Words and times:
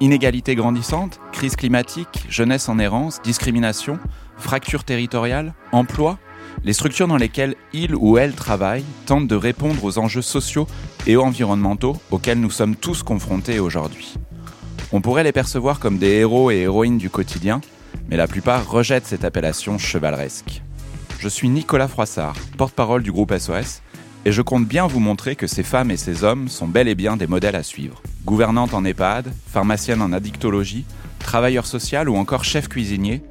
Inégalités 0.00 0.54
grandissantes, 0.54 1.18
crise 1.32 1.56
climatique, 1.56 2.24
jeunesse 2.28 2.68
en 2.68 2.78
errance, 2.78 3.20
discrimination, 3.22 3.98
fracture 4.36 4.84
territoriale, 4.84 5.54
emploi, 5.72 6.18
les 6.62 6.72
structures 6.72 7.08
dans 7.08 7.16
lesquelles 7.16 7.56
il 7.72 7.96
ou 7.96 8.16
elle 8.16 8.34
travaille 8.34 8.84
tentent 9.06 9.26
de 9.26 9.34
répondre 9.34 9.82
aux 9.82 9.98
enjeux 9.98 10.22
sociaux 10.22 10.68
et 11.08 11.16
environnementaux 11.16 11.96
auxquels 12.12 12.40
nous 12.40 12.50
sommes 12.50 12.76
tous 12.76 13.02
confrontés 13.02 13.58
aujourd'hui. 13.58 14.14
On 14.92 15.00
pourrait 15.00 15.24
les 15.24 15.32
percevoir 15.32 15.80
comme 15.80 15.98
des 15.98 16.12
héros 16.12 16.52
et 16.52 16.58
héroïnes 16.58 16.98
du 16.98 17.10
quotidien, 17.10 17.60
mais 18.08 18.16
la 18.16 18.28
plupart 18.28 18.70
rejettent 18.70 19.06
cette 19.06 19.24
appellation 19.24 19.78
chevaleresque. 19.78 20.62
Je 21.18 21.28
suis 21.28 21.48
Nicolas 21.48 21.88
Froissart, 21.88 22.36
porte-parole 22.56 23.02
du 23.02 23.10
groupe 23.10 23.36
SOS, 23.36 23.82
et 24.28 24.32
je 24.32 24.42
compte 24.42 24.68
bien 24.68 24.86
vous 24.86 25.00
montrer 25.00 25.36
que 25.36 25.46
ces 25.46 25.62
femmes 25.62 25.90
et 25.90 25.96
ces 25.96 26.22
hommes 26.22 26.48
sont 26.48 26.68
bel 26.68 26.86
et 26.86 26.94
bien 26.94 27.16
des 27.16 27.26
modèles 27.26 27.56
à 27.56 27.62
suivre. 27.62 28.02
Gouvernante 28.26 28.74
en 28.74 28.84
EHPAD, 28.84 29.32
pharmacienne 29.46 30.02
en 30.02 30.12
addictologie, 30.12 30.84
travailleur 31.18 31.64
social 31.64 32.10
ou 32.10 32.16
encore 32.16 32.44
chef 32.44 32.68
cuisinier, 32.68 33.22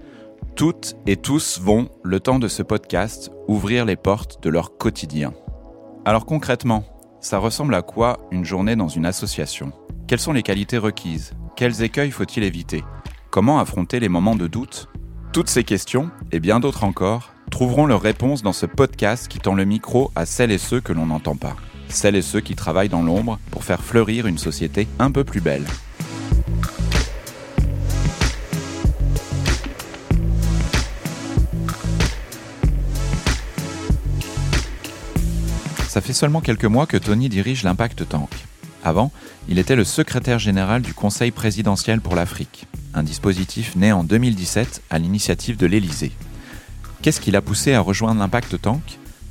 toutes 0.55 0.95
et 1.05 1.15
tous 1.15 1.59
vont, 1.61 1.89
le 2.03 2.19
temps 2.19 2.39
de 2.39 2.47
ce 2.47 2.63
podcast, 2.63 3.29
ouvrir 3.47 3.85
les 3.85 3.95
portes 3.95 4.41
de 4.41 4.49
leur 4.49 4.79
quotidien. 4.79 5.35
Alors 6.03 6.25
concrètement, 6.25 6.83
ça 7.21 7.37
ressemble 7.37 7.75
à 7.75 7.83
quoi 7.83 8.17
une 8.31 8.43
journée 8.43 8.75
dans 8.75 8.87
une 8.87 9.05
association? 9.05 9.73
Quelles 10.07 10.17
sont 10.17 10.33
les 10.33 10.41
qualités 10.41 10.79
requises? 10.79 11.33
Quels 11.55 11.83
écueils 11.83 12.09
faut-il 12.09 12.41
éviter? 12.41 12.83
Comment 13.29 13.59
affronter 13.59 13.99
les 13.99 14.09
moments 14.09 14.35
de 14.35 14.47
doute? 14.47 14.89
Toutes 15.31 15.49
ces 15.49 15.63
questions, 15.63 16.09
et 16.31 16.39
bien 16.39 16.59
d'autres 16.59 16.85
encore, 16.85 17.35
trouveront 17.51 17.85
leur 17.85 18.01
réponse 18.01 18.43
dans 18.43 18.53
ce 18.53 18.65
podcast 18.65 19.27
qui 19.27 19.39
tend 19.39 19.55
le 19.55 19.65
micro 19.65 20.11
à 20.15 20.25
celles 20.25 20.51
et 20.51 20.57
ceux 20.57 20.81
que 20.81 20.93
l'on 20.93 21.07
n'entend 21.07 21.35
pas. 21.35 21.55
Celles 21.89 22.15
et 22.15 22.21
ceux 22.21 22.41
qui 22.41 22.55
travaillent 22.55 22.89
dans 22.89 23.03
l'ombre 23.03 23.39
pour 23.51 23.63
faire 23.63 23.83
fleurir 23.83 24.27
une 24.27 24.37
société 24.37 24.87
un 24.99 25.11
peu 25.11 25.23
plus 25.23 25.41
belle. 25.41 25.65
Ça 35.87 36.01
fait 36.01 36.13
seulement 36.13 36.41
quelques 36.41 36.65
mois 36.65 36.85
que 36.85 36.97
Tony 36.97 37.27
dirige 37.27 37.63
l'Impact 37.63 38.07
Tank. 38.07 38.29
Avant, 38.83 39.11
il 39.49 39.57
était 39.57 39.75
le 39.75 39.83
secrétaire 39.83 40.37
général 40.37 40.83
du 40.83 40.93
Conseil 40.93 41.31
présidentiel 41.31 42.01
pour 42.01 42.15
l'Afrique, 42.15 42.67
un 42.93 43.01
dispositif 43.01 43.75
né 43.75 43.91
en 43.91 44.03
2017 44.03 44.83
à 44.91 44.99
l'initiative 44.99 45.57
de 45.57 45.65
l'Élysée. 45.65 46.11
Qu'est-ce 47.01 47.21
qui 47.21 47.31
l'a 47.31 47.41
poussé 47.41 47.73
à 47.73 47.79
rejoindre 47.79 48.19
l'Impact 48.19 48.61
Tank? 48.61 48.81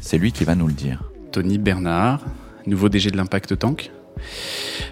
C'est 0.00 0.18
lui 0.18 0.30
qui 0.30 0.44
va 0.44 0.54
nous 0.54 0.68
le 0.68 0.72
dire. 0.72 1.02
Tony 1.32 1.58
Bernard, 1.58 2.20
nouveau 2.66 2.88
DG 2.88 3.10
de 3.10 3.16
l'Impact 3.16 3.58
Tank. 3.58 3.90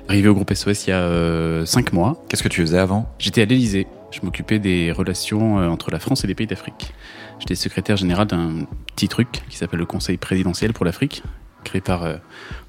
Arrivé 0.08 0.28
au 0.28 0.34
groupe 0.34 0.52
SOS 0.52 0.86
il 0.86 0.90
y 0.90 0.92
a 0.92 1.64
5 1.64 1.88
euh, 1.88 1.94
mois. 1.94 2.22
Qu'est-ce 2.28 2.42
que 2.42 2.48
tu 2.48 2.60
faisais 2.60 2.78
avant? 2.78 3.08
J'étais 3.18 3.42
à 3.42 3.44
l'Elysée. 3.44 3.86
Je 4.10 4.20
m'occupais 4.22 4.58
des 4.58 4.90
relations 4.92 5.60
euh, 5.60 5.68
entre 5.68 5.90
la 5.90 6.00
France 6.00 6.24
et 6.24 6.26
les 6.26 6.34
pays 6.34 6.48
d'Afrique. 6.48 6.92
J'étais 7.38 7.54
secrétaire 7.54 7.96
général 7.96 8.26
d'un 8.26 8.66
petit 8.94 9.08
truc 9.08 9.28
qui 9.48 9.56
s'appelle 9.56 9.78
le 9.78 9.86
Conseil 9.86 10.16
présidentiel 10.16 10.72
pour 10.72 10.84
l'Afrique, 10.84 11.22
créé 11.62 11.80
par 11.80 12.02
euh, 12.02 12.16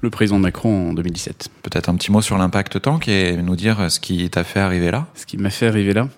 le 0.00 0.10
président 0.10 0.38
Macron 0.38 0.90
en 0.90 0.94
2017. 0.94 1.48
Peut-être 1.62 1.88
un 1.88 1.96
petit 1.96 2.12
mot 2.12 2.22
sur 2.22 2.38
l'impact 2.38 2.80
tank 2.80 3.08
et 3.08 3.36
nous 3.36 3.56
dire 3.56 3.90
ce 3.90 3.98
qui 3.98 4.30
t'a 4.30 4.44
fait 4.44 4.60
arriver 4.60 4.92
là? 4.92 5.08
Ce 5.14 5.26
qui 5.26 5.36
m'a 5.36 5.50
fait 5.50 5.66
arriver 5.66 5.92
là, 5.92 6.08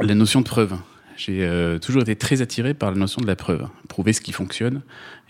la 0.00 0.14
notion 0.14 0.40
de 0.40 0.46
preuve. 0.46 0.76
J'ai 1.24 1.44
euh, 1.44 1.78
toujours 1.78 2.02
été 2.02 2.16
très 2.16 2.42
attiré 2.42 2.74
par 2.74 2.90
la 2.90 2.96
notion 2.96 3.20
de 3.20 3.28
la 3.28 3.36
preuve, 3.36 3.68
prouver 3.88 4.12
ce 4.12 4.20
qui 4.20 4.32
fonctionne, 4.32 4.82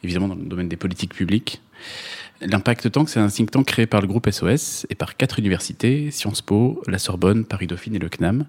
évidemment 0.02 0.28
dans 0.28 0.34
le 0.34 0.44
domaine 0.44 0.68
des 0.68 0.76
politiques 0.76 1.14
publiques. 1.14 1.60
L'Impact 2.44 2.90
Tank, 2.90 3.08
c'est 3.08 3.20
un 3.20 3.28
think 3.28 3.50
tank 3.50 3.66
créé 3.66 3.86
par 3.86 4.00
le 4.00 4.06
groupe 4.06 4.28
SOS 4.28 4.86
et 4.90 4.94
par 4.94 5.16
quatre 5.16 5.38
universités, 5.38 6.10
Sciences 6.10 6.42
Po, 6.42 6.82
la 6.88 6.98
Sorbonne, 6.98 7.44
Paris-Dauphine 7.44 7.94
et 7.94 7.98
le 7.98 8.08
CNAM, 8.08 8.46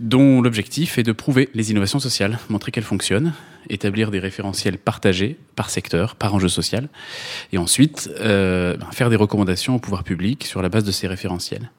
dont 0.00 0.42
l'objectif 0.42 0.98
est 0.98 1.02
de 1.02 1.12
prouver 1.12 1.50
les 1.54 1.70
innovations 1.70 2.00
sociales, 2.00 2.38
montrer 2.48 2.72
qu'elles 2.72 2.84
fonctionnent, 2.84 3.32
établir 3.68 4.10
des 4.10 4.18
référentiels 4.18 4.78
partagés 4.78 5.38
par 5.54 5.70
secteur, 5.70 6.16
par 6.16 6.34
enjeu 6.34 6.48
social, 6.48 6.88
et 7.52 7.58
ensuite 7.58 8.10
euh, 8.20 8.76
ben, 8.76 8.90
faire 8.92 9.10
des 9.10 9.16
recommandations 9.16 9.76
au 9.76 9.78
pouvoir 9.78 10.02
public 10.02 10.44
sur 10.44 10.60
la 10.62 10.68
base 10.68 10.84
de 10.84 10.92
ces 10.92 11.06
référentiels 11.06 11.70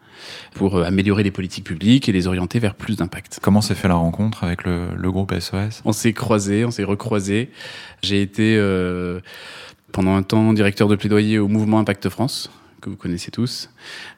pour 0.54 0.78
euh, 0.78 0.84
améliorer 0.84 1.24
les 1.24 1.32
politiques 1.32 1.66
publiques 1.66 2.08
et 2.08 2.12
les 2.12 2.28
orienter 2.28 2.60
vers 2.60 2.76
plus 2.76 2.96
d'impact. 2.96 3.40
Comment 3.42 3.62
s'est 3.62 3.76
fait 3.76 3.88
la 3.88 3.96
rencontre 3.96 4.44
avec 4.44 4.64
le, 4.64 4.90
le 4.96 5.12
groupe 5.12 5.34
SOS 5.38 5.82
On 5.84 5.92
s'est 5.92 6.14
croisés, 6.14 6.64
on 6.64 6.72
s'est 6.72 6.84
recroisés. 6.84 7.50
J'ai 8.04 8.22
été 8.22 8.56
euh, 8.58 9.20
pendant 9.91 10.16
un 10.16 10.24
temps 10.24 10.53
directeur 10.53 10.88
de 10.88 10.96
plaidoyer 10.96 11.40
au 11.40 11.47
mouvement 11.47 11.79
Impact 11.79 12.09
France 12.09 12.50
que 12.81 12.90
vous 12.90 12.97
connaissez 12.97 13.31
tous. 13.31 13.69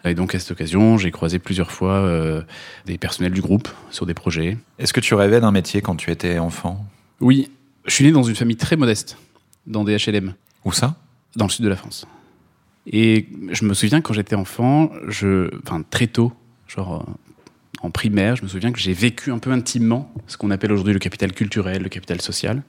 Et 0.06 0.16
donc 0.16 0.34
à 0.34 0.39
cette 0.39 0.51
occasion, 0.51 0.97
j'ai 0.97 1.11
croisé 1.11 1.38
plusieurs 1.38 1.72
fois 1.72 1.95
euh, 1.95 2.41
des 2.85 2.97
personnels 2.97 3.34
du 3.34 3.41
groupe 3.41 3.67
sur 3.91 4.06
des 4.06 4.13
projets. 4.13 4.57
Est-ce 4.79 4.94
que 4.94 5.01
tu 5.01 5.13
rêvais 5.13 5.41
d'un 5.41 5.51
métier 5.51 5.81
quand 5.81 5.95
tu 5.95 6.09
étais 6.09 6.39
enfant? 6.39 6.85
Oui, 7.19 7.51
je 7.85 7.94
suis 7.94 8.06
né 8.06 8.12
dans 8.12 8.23
une 8.23 8.35
famille 8.35 8.56
très 8.56 8.75
modeste, 8.75 9.17
dans 9.67 9.83
des 9.83 9.97
HLM. 9.97 10.33
Où 10.66 10.72
ça? 10.72 10.95
Dans 11.35 11.45
le 11.45 11.51
sud 11.51 11.66
de 11.66 11.69
la 11.69 11.75
France. 11.75 12.07
Et 12.88 13.28
je 13.51 13.66
me 13.66 13.73
souviens 13.73 14.01
quand 14.01 14.13
j'étais 14.13 14.35
enfant, 14.35 14.91
je, 15.07 15.50
enfin 15.66 15.83
très 15.89 16.07
tôt, 16.07 16.33
genre 16.67 17.06
euh, 17.07 17.12
en 17.81 17.91
primaire, 17.91 18.35
je 18.35 18.44
me 18.44 18.47
souviens 18.47 18.72
que 18.72 18.79
j'ai 18.79 18.94
vécu 18.94 19.31
un 19.31 19.39
peu 19.39 19.51
intimement 19.51 20.12
ce 20.28 20.38
qu'on 20.38 20.51
appelle 20.51 20.72
aujourd'hui 20.72 20.94
le 20.94 21.00
capital 21.00 21.33
culturel, 21.33 21.83
le 21.83 21.89
capital 21.89 22.22
social. 22.22 22.63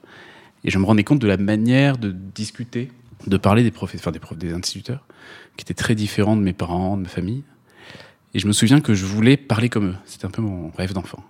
Et 0.65 0.71
je 0.71 0.79
me 0.79 0.85
rendais 0.85 1.03
compte 1.03 1.19
de 1.19 1.27
la 1.27 1.37
manière 1.37 1.97
de 1.97 2.11
discuter, 2.11 2.91
de 3.27 3.37
parler 3.37 3.63
des 3.63 3.71
profs, 3.71 3.93
enfin 3.95 4.11
des, 4.11 4.19
profs, 4.19 4.37
des 4.37 4.51
instituteurs, 4.51 5.05
qui 5.55 5.63
étaient 5.63 5.75
très 5.75 5.95
différents 5.95 6.35
de 6.35 6.41
mes 6.41 6.53
parents, 6.53 6.97
de 6.97 7.03
ma 7.03 7.07
famille. 7.07 7.43
Et 8.33 8.39
je 8.39 8.47
me 8.47 8.51
souviens 8.51 8.81
que 8.81 8.95
je 8.95 9.05
voulais 9.05 9.37
parler 9.37 9.69
comme 9.69 9.89
eux. 9.89 9.95
C'était 10.05 10.25
un 10.25 10.31
peu 10.31 10.41
mon 10.41 10.71
rêve 10.71 10.93
d'enfant. 10.93 11.23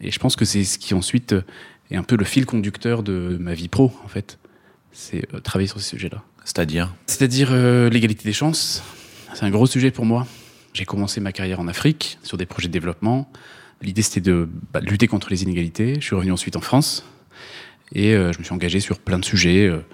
Et 0.00 0.10
je 0.10 0.18
pense 0.18 0.36
que 0.36 0.44
c'est 0.44 0.62
ce 0.62 0.78
qui 0.78 0.92
ensuite 0.92 1.34
est 1.90 1.96
un 1.96 2.02
peu 2.02 2.16
le 2.16 2.24
fil 2.24 2.44
conducteur 2.44 3.02
de 3.02 3.38
ma 3.40 3.54
vie 3.54 3.68
pro, 3.68 3.92
en 4.04 4.08
fait. 4.08 4.38
C'est 4.92 5.26
euh, 5.34 5.40
travailler 5.40 5.66
sur 5.66 5.80
ces 5.80 5.96
sujets-là. 5.96 6.22
C'est-à-dire? 6.44 6.94
C'est-à-dire 7.06 7.48
euh, 7.50 7.88
l'égalité 7.88 8.24
des 8.24 8.34
chances. 8.34 8.82
C'est 9.32 9.44
un 9.44 9.50
gros 9.50 9.66
sujet 9.66 9.90
pour 9.90 10.04
moi. 10.04 10.26
J'ai 10.74 10.84
commencé 10.84 11.20
ma 11.20 11.32
carrière 11.32 11.60
en 11.60 11.66
Afrique, 11.66 12.18
sur 12.22 12.36
des 12.36 12.46
projets 12.46 12.68
de 12.68 12.72
développement. 12.72 13.30
L'idée, 13.80 14.02
c'était 14.02 14.20
de 14.20 14.48
bah, 14.72 14.80
lutter 14.80 15.08
contre 15.08 15.30
les 15.30 15.42
inégalités. 15.42 15.94
Je 15.94 16.00
suis 16.04 16.14
revenu 16.14 16.30
ensuite 16.30 16.56
en 16.56 16.60
France. 16.60 17.04
Et 17.92 18.14
euh, 18.14 18.32
je 18.32 18.38
me 18.38 18.44
suis 18.44 18.52
engagé 18.52 18.80
sur 18.80 18.98
plein 18.98 19.18
de 19.18 19.24
sujets. 19.24 19.66
Euh, 19.66 19.84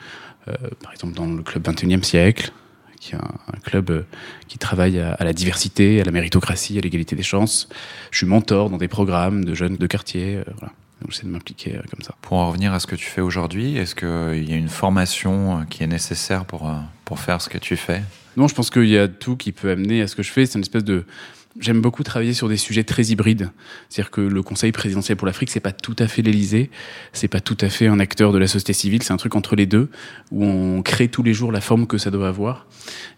euh, 0.48 0.54
par 0.82 0.92
exemple, 0.92 1.14
dans 1.14 1.26
le 1.26 1.42
club 1.42 1.66
21e 1.66 2.02
siècle, 2.02 2.52
qui 2.98 3.12
est 3.12 3.18
un, 3.18 3.34
un 3.52 3.58
club 3.60 4.04
qui 4.48 4.58
travaille 4.58 4.98
à, 5.00 5.12
à, 5.12 5.24
la 5.24 5.32
diversité, 5.32 6.00
à 6.00 6.04
la 6.04 6.12
méritocratie, 6.12 6.78
à 6.78 6.80
l'égalité 6.80 7.16
des 7.16 7.22
chances. 7.22 7.68
Je 8.10 8.18
suis 8.18 8.26
mentor 8.26 8.70
dans 8.70 8.78
des 8.78 8.88
programmes 8.88 9.44
de 9.44 9.54
jeunes 9.54 9.76
de 9.76 9.86
quartier. 9.86 10.40
Voilà. 10.58 10.72
Donc 11.00 11.12
j'essaie 11.12 11.26
de 11.26 11.30
m'impliquer 11.30 11.78
comme 11.90 12.02
ça. 12.02 12.14
Pour 12.20 12.36
en 12.36 12.48
revenir 12.48 12.74
à 12.74 12.80
ce 12.80 12.86
que 12.86 12.96
tu 12.96 13.06
fais 13.06 13.22
aujourd'hui, 13.22 13.76
est-ce 13.78 13.94
qu'il 13.94 14.48
y 14.48 14.52
a 14.52 14.56
une 14.56 14.68
formation 14.68 15.64
qui 15.70 15.82
est 15.82 15.86
nécessaire 15.86 16.44
pour, 16.44 16.70
pour 17.06 17.20
faire 17.20 17.40
ce 17.40 17.48
que 17.48 17.56
tu 17.56 17.76
fais? 17.76 18.02
Non, 18.36 18.48
je 18.48 18.54
pense 18.54 18.68
qu'il 18.68 18.88
y 18.88 18.98
a 18.98 19.08
tout 19.08 19.34
qui 19.36 19.52
peut 19.52 19.70
amener 19.70 20.02
à 20.02 20.08
ce 20.08 20.14
que 20.14 20.22
je 20.22 20.30
fais. 20.30 20.44
C'est 20.44 20.58
une 20.58 20.62
espèce 20.62 20.84
de 20.84 21.06
J'aime 21.58 21.80
beaucoup 21.80 22.04
travailler 22.04 22.32
sur 22.32 22.48
des 22.48 22.56
sujets 22.56 22.84
très 22.84 23.06
hybrides. 23.06 23.50
C'est-à-dire 23.88 24.12
que 24.12 24.20
le 24.20 24.40
Conseil 24.40 24.70
présidentiel 24.70 25.16
pour 25.16 25.26
l'Afrique, 25.26 25.50
c'est 25.50 25.58
pas 25.58 25.72
tout 25.72 25.96
à 25.98 26.06
fait 26.06 26.22
l'Élysée, 26.22 26.70
c'est 27.12 27.26
pas 27.26 27.40
tout 27.40 27.56
à 27.60 27.68
fait 27.68 27.88
un 27.88 27.98
acteur 27.98 28.32
de 28.32 28.38
la 28.38 28.46
société 28.46 28.72
civile, 28.72 29.02
c'est 29.02 29.12
un 29.12 29.16
truc 29.16 29.34
entre 29.34 29.56
les 29.56 29.66
deux, 29.66 29.90
où 30.30 30.44
on 30.44 30.80
crée 30.82 31.08
tous 31.08 31.24
les 31.24 31.34
jours 31.34 31.50
la 31.50 31.60
forme 31.60 31.88
que 31.88 31.98
ça 31.98 32.12
doit 32.12 32.28
avoir. 32.28 32.68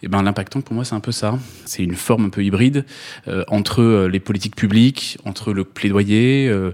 Et 0.02 0.08
ben, 0.08 0.23
l'impactant, 0.23 0.62
pour 0.62 0.75
moi, 0.75 0.87
c'est 0.87 0.94
un 0.94 1.00
peu 1.00 1.12
ça. 1.12 1.38
C'est 1.67 1.82
une 1.82 1.94
forme 1.94 2.25
un 2.25 2.31
peu 2.31 2.43
hybride 2.43 2.87
euh, 3.29 3.44
entre 3.49 3.82
euh, 3.82 4.08
les 4.08 4.20
politiques 4.20 4.56
publiques, 4.56 5.19
entre 5.26 5.52
le 5.52 5.64
plaidoyer, 5.64 6.49
euh, 6.49 6.73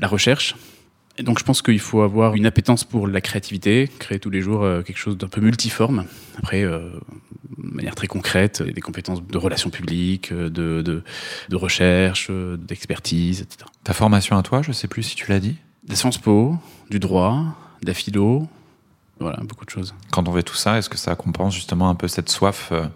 la 0.00 0.08
recherche. 0.08 0.56
Et 1.18 1.22
donc 1.24 1.38
je 1.38 1.44
pense 1.44 1.62
qu'il 1.62 1.80
faut 1.80 2.02
avoir 2.02 2.34
une 2.34 2.46
appétence 2.46 2.84
pour 2.84 3.08
la 3.08 3.20
créativité, 3.20 3.90
créer 3.98 4.18
tous 4.18 4.30
les 4.30 4.40
jours 4.40 4.62
euh, 4.62 4.82
quelque 4.82 4.98
chose 4.98 5.18
d'un 5.18 5.28
peu 5.28 5.40
multiforme. 5.40 6.04
Après, 6.38 6.62
euh, 6.62 6.90
de 7.58 7.74
manière 7.74 7.96
très 7.96 8.06
concrète, 8.06 8.62
des 8.62 8.80
compétences 8.80 9.22
de 9.22 9.38
relations 9.38 9.70
publiques, 9.70 10.32
de, 10.32 10.48
de, 10.48 11.02
de 11.48 11.56
recherche, 11.56 12.30
d'expertise, 12.30 13.40
etc. 13.40 13.66
Ta 13.82 13.94
formation 13.94 14.38
à 14.38 14.42
toi, 14.42 14.62
je 14.62 14.72
sais 14.72 14.86
plus 14.86 15.02
si 15.02 15.16
tu 15.16 15.28
l'as 15.28 15.40
dit 15.40 15.56
Des 15.84 15.96
Sciences 15.96 16.18
Po, 16.18 16.56
du 16.88 17.00
droit, 17.00 17.44
de 17.82 17.88
la 17.88 17.94
philo, 17.94 18.48
voilà, 19.20 19.38
beaucoup 19.42 19.64
de 19.64 19.70
choses. 19.70 19.94
Quand 20.12 20.28
on 20.28 20.32
fait 20.32 20.42
tout 20.42 20.54
ça, 20.54 20.78
est-ce 20.78 20.88
que 20.88 20.96
ça 20.96 21.14
compense 21.16 21.54
justement 21.54 21.88
un 21.90 21.94
peu 21.94 22.08
cette 22.08 22.28
soif 22.28 22.68
euh, 22.70 22.86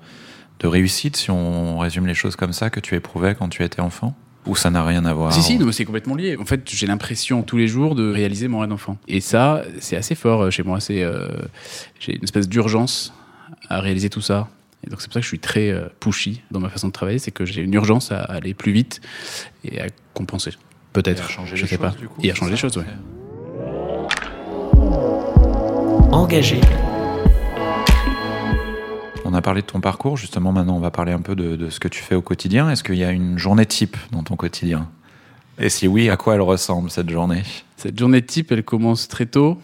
de 0.61 0.67
réussite, 0.67 1.17
si 1.17 1.31
on 1.31 1.79
résume 1.79 2.07
les 2.07 2.15
choses 2.15 2.37
comme 2.37 2.53
ça, 2.53 2.71
que 2.71 2.81
tu 2.81 2.95
éprouvais 2.95 3.35
quand 3.35 3.49
tu 3.49 3.65
étais 3.65 3.81
enfant? 3.81 4.15
Ou 4.47 4.56
ça 4.56 4.71
n'a 4.71 4.85
rien 4.85 5.05
à 5.05 5.15
voir 5.15 5.33
Si, 5.33 5.43
si, 5.43 5.59
non, 5.59 5.67
mais 5.67 5.73
c'est 5.73 5.85
complètement 5.85 6.17
lié. 6.17 6.37
En 6.37 6.44
fait, 6.44 6.69
j'ai 6.69 6.87
l'impression 6.87 7.43
tous 7.43 7.56
les 7.59 7.69
jours 7.69 7.94
de 7.94 8.11
réaliser 8.11 8.49
mon 8.49 8.59
rêve 8.59 8.71
d'enfant. 8.71 8.99
Et 9.06 9.21
ça, 9.21 9.62
c'est 9.79 9.97
assez 9.97 10.15
fort 10.15 10.43
euh, 10.43 10.50
chez 10.50 10.65
moi. 10.65 10.81
C'est, 10.81 11.03
euh, 11.03 11.29
j'ai 12.00 12.17
une 12.17 12.25
espèce 12.25 12.49
d'urgence 12.49 13.12
à 13.69 13.81
réaliser 13.81 14.11
tout 14.11 14.21
ça. 14.21 14.49
Et 14.85 14.91
donc 14.91 15.00
c'est 15.00 15.06
pour 15.06 15.15
ça 15.15 15.21
que 15.21 15.25
je 15.25 15.29
suis 15.29 15.39
très 15.39 15.71
euh, 15.71 15.85
pushy 16.00 16.43
dans 16.50 16.59
ma 16.59 16.69
façon 16.69 16.89
de 16.89 16.93
travailler, 16.93 17.21
c'est 17.21 17.31
que 17.31 17.44
j'ai 17.44 17.62
une 17.62 17.73
urgence 17.75 18.11
à 18.11 18.23
aller 18.23 18.53
plus 18.53 18.73
vite 18.73 19.00
et 19.65 19.81
à 19.81 19.87
compenser. 20.12 20.50
Peut-être, 20.93 21.31
changer 21.31 21.55
je 21.56 21.62
les 21.62 21.69
sais 21.69 21.79
pas. 21.79 21.91
choses, 21.91 22.00
du 22.00 22.09
coup, 22.09 22.21
et 22.23 22.31
à 22.33 22.35
changer 22.35 22.50
les 22.50 22.56
choses, 22.56 22.77
ouais. 22.77 22.85
Engagé. 26.11 26.61
On 29.32 29.34
a 29.34 29.40
parlé 29.40 29.62
de 29.62 29.67
ton 29.67 29.81
parcours, 29.81 30.19
justement 30.19 30.52
maintenant 30.52 30.76
on 30.76 30.81
va 30.81 30.90
parler 30.90 31.12
un 31.12 31.23
peu 31.23 31.34
de, 31.34 31.70
ce 31.70 31.81
que 31.81 31.88
tu 31.88 32.02
fais 32.02 32.14
au 32.14 32.20
quotidien. 32.20 32.69
Est-ce 32.69 32.84
qu'il 32.84 32.96
y 32.96 33.05
a 33.05 33.12
une 33.12 33.38
journée 33.38 33.64
type 33.64 33.96
dans 34.11 34.23
ton 34.23 34.37
quotidien? 34.37 34.90
Et 35.58 35.70
si 35.70 35.88
oui, 35.88 36.11
à 36.11 36.19
quoi 36.19 36.34
elle 36.34 36.43
ressemble 36.43 36.90
cette 36.90 37.08
journée? 37.08 37.43
Cette 37.79 37.99
journée 37.99 38.20
type, 38.20 38.52
elle 38.52 38.62
commence 38.62 39.08
très 39.08 39.25
tôt. 39.25 39.58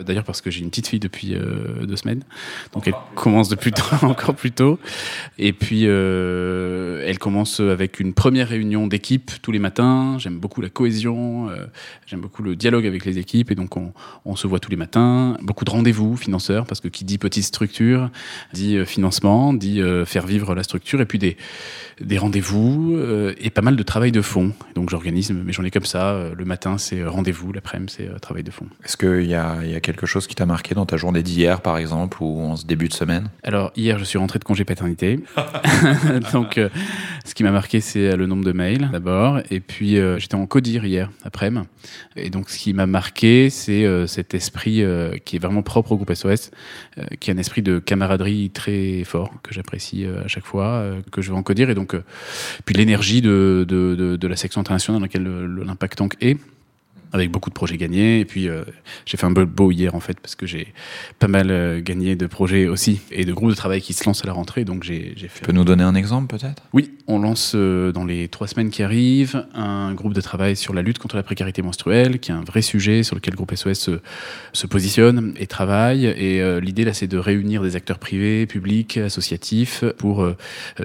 D'ailleurs 0.00 0.24
parce 0.24 0.40
que 0.40 0.50
j'ai 0.50 0.60
une 0.60 0.70
petite 0.70 0.88
fille 0.88 1.00
depuis 1.00 1.34
euh, 1.34 1.86
deux 1.86 1.96
semaines, 1.96 2.22
donc 2.72 2.86
elle 2.86 2.94
commence 3.14 3.48
depuis 3.48 3.72
tôt, 3.72 3.84
encore 4.02 4.34
plus 4.34 4.52
tôt. 4.52 4.78
Et 5.38 5.52
puis 5.52 5.82
euh, 5.84 7.04
elle 7.06 7.18
commence 7.18 7.60
avec 7.60 8.00
une 8.00 8.14
première 8.14 8.48
réunion 8.48 8.86
d'équipe 8.86 9.30
tous 9.42 9.52
les 9.52 9.58
matins. 9.58 10.16
J'aime 10.18 10.38
beaucoup 10.38 10.60
la 10.60 10.68
cohésion, 10.68 11.48
euh, 11.50 11.66
j'aime 12.06 12.20
beaucoup 12.20 12.42
le 12.42 12.56
dialogue 12.56 12.86
avec 12.86 13.04
les 13.04 13.18
équipes, 13.18 13.50
et 13.50 13.54
donc 13.54 13.76
on, 13.76 14.36
se 14.36 14.46
voit 14.46 14.60
tous 14.60 14.70
les 14.70 14.76
matins. 14.76 15.36
Beaucoup 15.42 15.64
de 15.64 15.70
rendez-vous 15.70 16.16
financeurs, 16.16 16.66
parce 16.66 16.80
que 16.80 16.88
qui 16.88 17.04
dit 17.04 17.18
petite 17.18 17.44
structure 17.44 18.10
dit 18.52 18.76
euh, 18.76 18.84
financement, 18.84 19.52
dit 19.52 19.80
euh, 19.80 20.04
faire 20.04 20.26
vivre 20.26 20.54
la 20.54 20.62
structure, 20.62 21.00
et 21.00 21.06
puis 21.06 21.18
des, 21.18 21.36
des 22.00 22.18
rendez-vous 22.18 22.94
euh, 22.96 23.34
et 23.38 23.50
pas 23.50 23.62
mal 23.62 23.76
de 23.76 23.82
travail 23.82 24.12
de 24.12 24.22
fond. 24.22 24.52
Donc 24.74 24.90
j'organise 24.90 25.30
mes 25.30 25.52
journées 25.52 25.70
comme 25.70 25.84
ça. 25.84 26.12
Euh, 26.12 26.34
Le 26.36 26.44
matin 26.44 26.78
c'est 26.78 27.00
euh, 27.00 27.10
rendez-vous, 27.10 27.52
l'après-midi 27.52 27.94
c'est 27.96 28.08
euh, 28.08 28.18
travail 28.18 28.42
de 28.42 28.50
fond. 28.50 28.66
Est-ce 28.84 28.96
qu'il 28.96 29.26
y 29.26 29.34
a 29.34 29.80
quelque 29.82 30.06
chose 30.06 30.26
qui 30.26 30.34
t'a 30.34 30.46
marqué 30.46 30.74
dans 30.74 30.86
ta 30.86 30.96
journée 30.96 31.22
d'hier, 31.22 31.60
par 31.60 31.76
exemple, 31.76 32.18
ou 32.22 32.40
en 32.40 32.56
ce 32.56 32.64
début 32.64 32.88
de 32.88 32.94
semaine? 32.94 33.28
Alors 33.42 33.72
hier, 33.76 33.98
je 33.98 34.04
suis 34.04 34.18
rentré 34.18 34.38
de 34.38 34.44
congé 34.44 34.64
paternité. 34.64 35.20
Donc, 36.32 36.58
euh, 36.58 36.68
ce 37.24 37.34
qui 37.34 37.42
m'a 37.42 37.50
marqué, 37.50 37.80
c'est 37.80 38.16
le 38.16 38.26
nombre 38.26 38.44
de 38.44 38.52
mails 38.52 38.88
d'abord, 38.92 39.40
et 39.50 39.60
puis 39.60 39.98
euh, 39.98 40.18
j'étais 40.18 40.34
en 40.34 40.46
codir 40.46 40.84
hier 40.84 41.10
après-midi. 41.24 41.66
Et 42.16 42.30
donc, 42.30 42.48
ce 42.50 42.58
qui 42.58 42.72
m'a 42.72 42.86
marqué, 42.86 43.50
c'est 43.50 43.84
euh, 43.84 44.06
cet 44.06 44.34
esprit 44.34 44.82
euh, 44.82 45.16
qui 45.24 45.36
est 45.36 45.38
vraiment 45.38 45.62
propre 45.62 45.92
au 45.92 45.96
groupe 45.96 46.12
SOS, 46.14 46.50
euh, 46.98 47.02
qui 47.20 47.30
est 47.30 47.34
un 47.34 47.38
esprit 47.38 47.62
de 47.62 47.78
camaraderie 47.78 48.50
très 48.50 49.02
fort 49.04 49.32
que 49.42 49.52
j'apprécie 49.52 50.04
euh, 50.04 50.24
à 50.24 50.28
chaque 50.28 50.44
fois 50.46 50.66
euh, 50.66 51.00
que 51.10 51.20
je 51.20 51.30
vais 51.32 51.36
en 51.36 51.42
codir, 51.42 51.68
et 51.70 51.74
donc 51.74 51.94
euh, 51.94 52.04
puis 52.64 52.74
l'énergie 52.74 53.20
de, 53.22 53.64
de, 53.68 53.94
de, 53.94 54.16
de 54.16 54.28
la 54.28 54.36
section 54.36 54.60
internationale 54.60 55.00
dans 55.00 55.04
laquelle 55.04 55.24
le- 55.24 55.46
le- 55.46 55.64
l'impact 55.64 55.98
tank 55.98 56.14
est 56.20 56.38
avec 57.12 57.30
beaucoup 57.30 57.50
de 57.50 57.54
projets 57.54 57.76
gagnés. 57.76 58.20
Et 58.20 58.24
puis, 58.24 58.48
euh, 58.48 58.64
j'ai 59.06 59.16
fait 59.16 59.26
un 59.26 59.32
peu 59.32 59.44
beau 59.44 59.70
hier, 59.70 59.94
en 59.94 60.00
fait, 60.00 60.18
parce 60.20 60.34
que 60.34 60.46
j'ai 60.46 60.72
pas 61.18 61.28
mal 61.28 61.50
euh, 61.50 61.80
gagné 61.80 62.16
de 62.16 62.26
projets 62.26 62.66
aussi, 62.66 63.00
et 63.10 63.24
de 63.24 63.32
groupes 63.32 63.50
de 63.50 63.54
travail 63.54 63.80
qui 63.80 63.92
se 63.92 64.04
lancent 64.04 64.24
à 64.24 64.26
la 64.26 64.32
rentrée. 64.32 64.64
Donc, 64.64 64.82
j'ai 64.84 65.12
j'ai 65.16 65.28
fait. 65.28 65.40
Tu 65.40 65.46
peux 65.46 65.52
nous 65.52 65.64
donner 65.64 65.84
un 65.84 65.94
exemple 65.94 66.36
peut-être? 66.36 66.62
Oui, 66.72 66.92
on 67.06 67.18
lance 67.18 67.52
euh, 67.54 67.92
dans 67.92 68.04
les 68.04 68.28
trois 68.28 68.46
semaines 68.46 68.70
qui 68.70 68.82
arrivent 68.82 69.46
un 69.54 69.92
groupe 69.94 70.14
de 70.14 70.20
travail 70.20 70.56
sur 70.56 70.74
la 70.74 70.82
lutte 70.82 70.98
contre 70.98 71.16
la 71.16 71.22
précarité 71.22 71.62
menstruelle, 71.62 72.18
qui 72.18 72.30
est 72.30 72.34
un 72.34 72.44
vrai 72.44 72.62
sujet 72.62 73.02
sur 73.02 73.16
lequel 73.16 73.32
le 73.32 73.36
groupe 73.36 73.54
SOS 73.54 73.78
se, 73.78 74.00
se 74.52 74.66
positionne 74.66 75.34
et 75.38 75.46
travaille. 75.46 76.06
Et 76.06 76.40
euh, 76.40 76.60
l'idée, 76.60 76.84
là, 76.84 76.92
c'est 76.92 77.06
de 77.06 77.18
réunir 77.18 77.62
des 77.62 77.76
acteurs 77.76 77.98
privés, 77.98 78.46
publics, 78.46 78.96
associatifs, 78.96 79.84
pour 79.98 80.22
euh, 80.22 80.36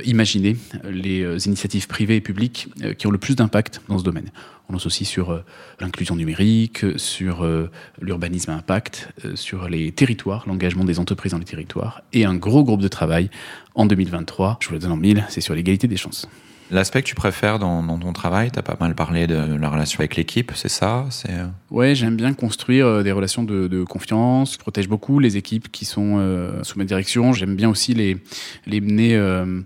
imaginer 0.06 0.58
les 0.90 1.48
initiatives 1.48 1.88
privées 1.88 2.18
et 2.18 2.22
publiques 2.22 2.68
qui 2.98 3.08
ont 3.08 3.12
le 3.12 3.18
plus 3.18 3.36
d'impact 3.36 3.82
dans 3.88 3.98
ce 3.98 4.04
domaine. 4.04 4.30
On 4.70 4.74
lance 4.74 4.86
aussi 4.86 5.06
sur 5.06 5.32
euh, 5.32 5.44
l'inclusion 5.80 6.16
numérique, 6.16 6.86
sur 6.98 7.44
euh, 7.44 7.70
l'urbanisme 8.02 8.52
à 8.52 8.56
impact, 8.56 9.10
euh, 9.26 9.36
sur 9.36 9.70
les 9.70 9.92
territoires, 9.92 10.44
l'engagement 10.48 10.84
des 10.84 11.00
entreprises 11.00 11.32
dans 11.32 11.38
les 11.38 11.46
territoires, 11.46 12.02
et 12.14 12.26
un 12.26 12.36
gros 12.36 12.64
groupe 12.64 12.82
de 12.82 12.88
travail 12.88 13.30
en 13.76 13.86
2023, 13.86 14.58
je 14.62 14.68
vous 14.68 14.74
le 14.74 14.80
donne 14.80 14.92
en 14.92 14.98
mille, 14.98 15.26
c'est 15.30 15.42
sur 15.42 15.56
l'égalité 15.56 15.88
des 15.88 15.98
chances. 15.98 16.28
L'aspect 16.70 17.02
que 17.02 17.08
tu 17.08 17.16
préfères 17.16 17.60
dans, 17.60 17.82
dans 17.82 17.98
ton 17.98 18.12
travail, 18.12 18.52
tu 18.52 18.60
as 18.60 18.62
pas 18.62 18.76
mal 18.78 18.94
parlé 18.94 19.26
de 19.26 19.56
la 19.56 19.70
relation 19.70 20.00
avec 20.02 20.18
l'équipe, 20.18 20.52
c'est 20.54 20.68
ça 20.68 21.06
C'est 21.12 21.32
Ouais, 21.72 21.96
j'aime 21.96 22.18
bien 22.18 22.34
construire 22.34 23.04
des 23.06 23.14
relations 23.14 23.44
de, 23.44 23.68
de 23.68 23.86
confiance. 23.86 24.54
Je 24.54 24.58
protège 24.58 24.90
beaucoup 24.90 25.20
les 25.20 25.38
équipes 25.38 25.72
qui 25.72 25.86
sont 25.86 26.18
euh, 26.20 26.62
sous 26.64 26.78
ma 26.78 26.84
direction. 26.84 27.32
J'aime 27.32 27.56
bien 27.56 27.70
aussi 27.70 27.94
les, 27.94 28.18
les 28.66 28.82
mener 28.82 29.16
euh, 29.16 29.62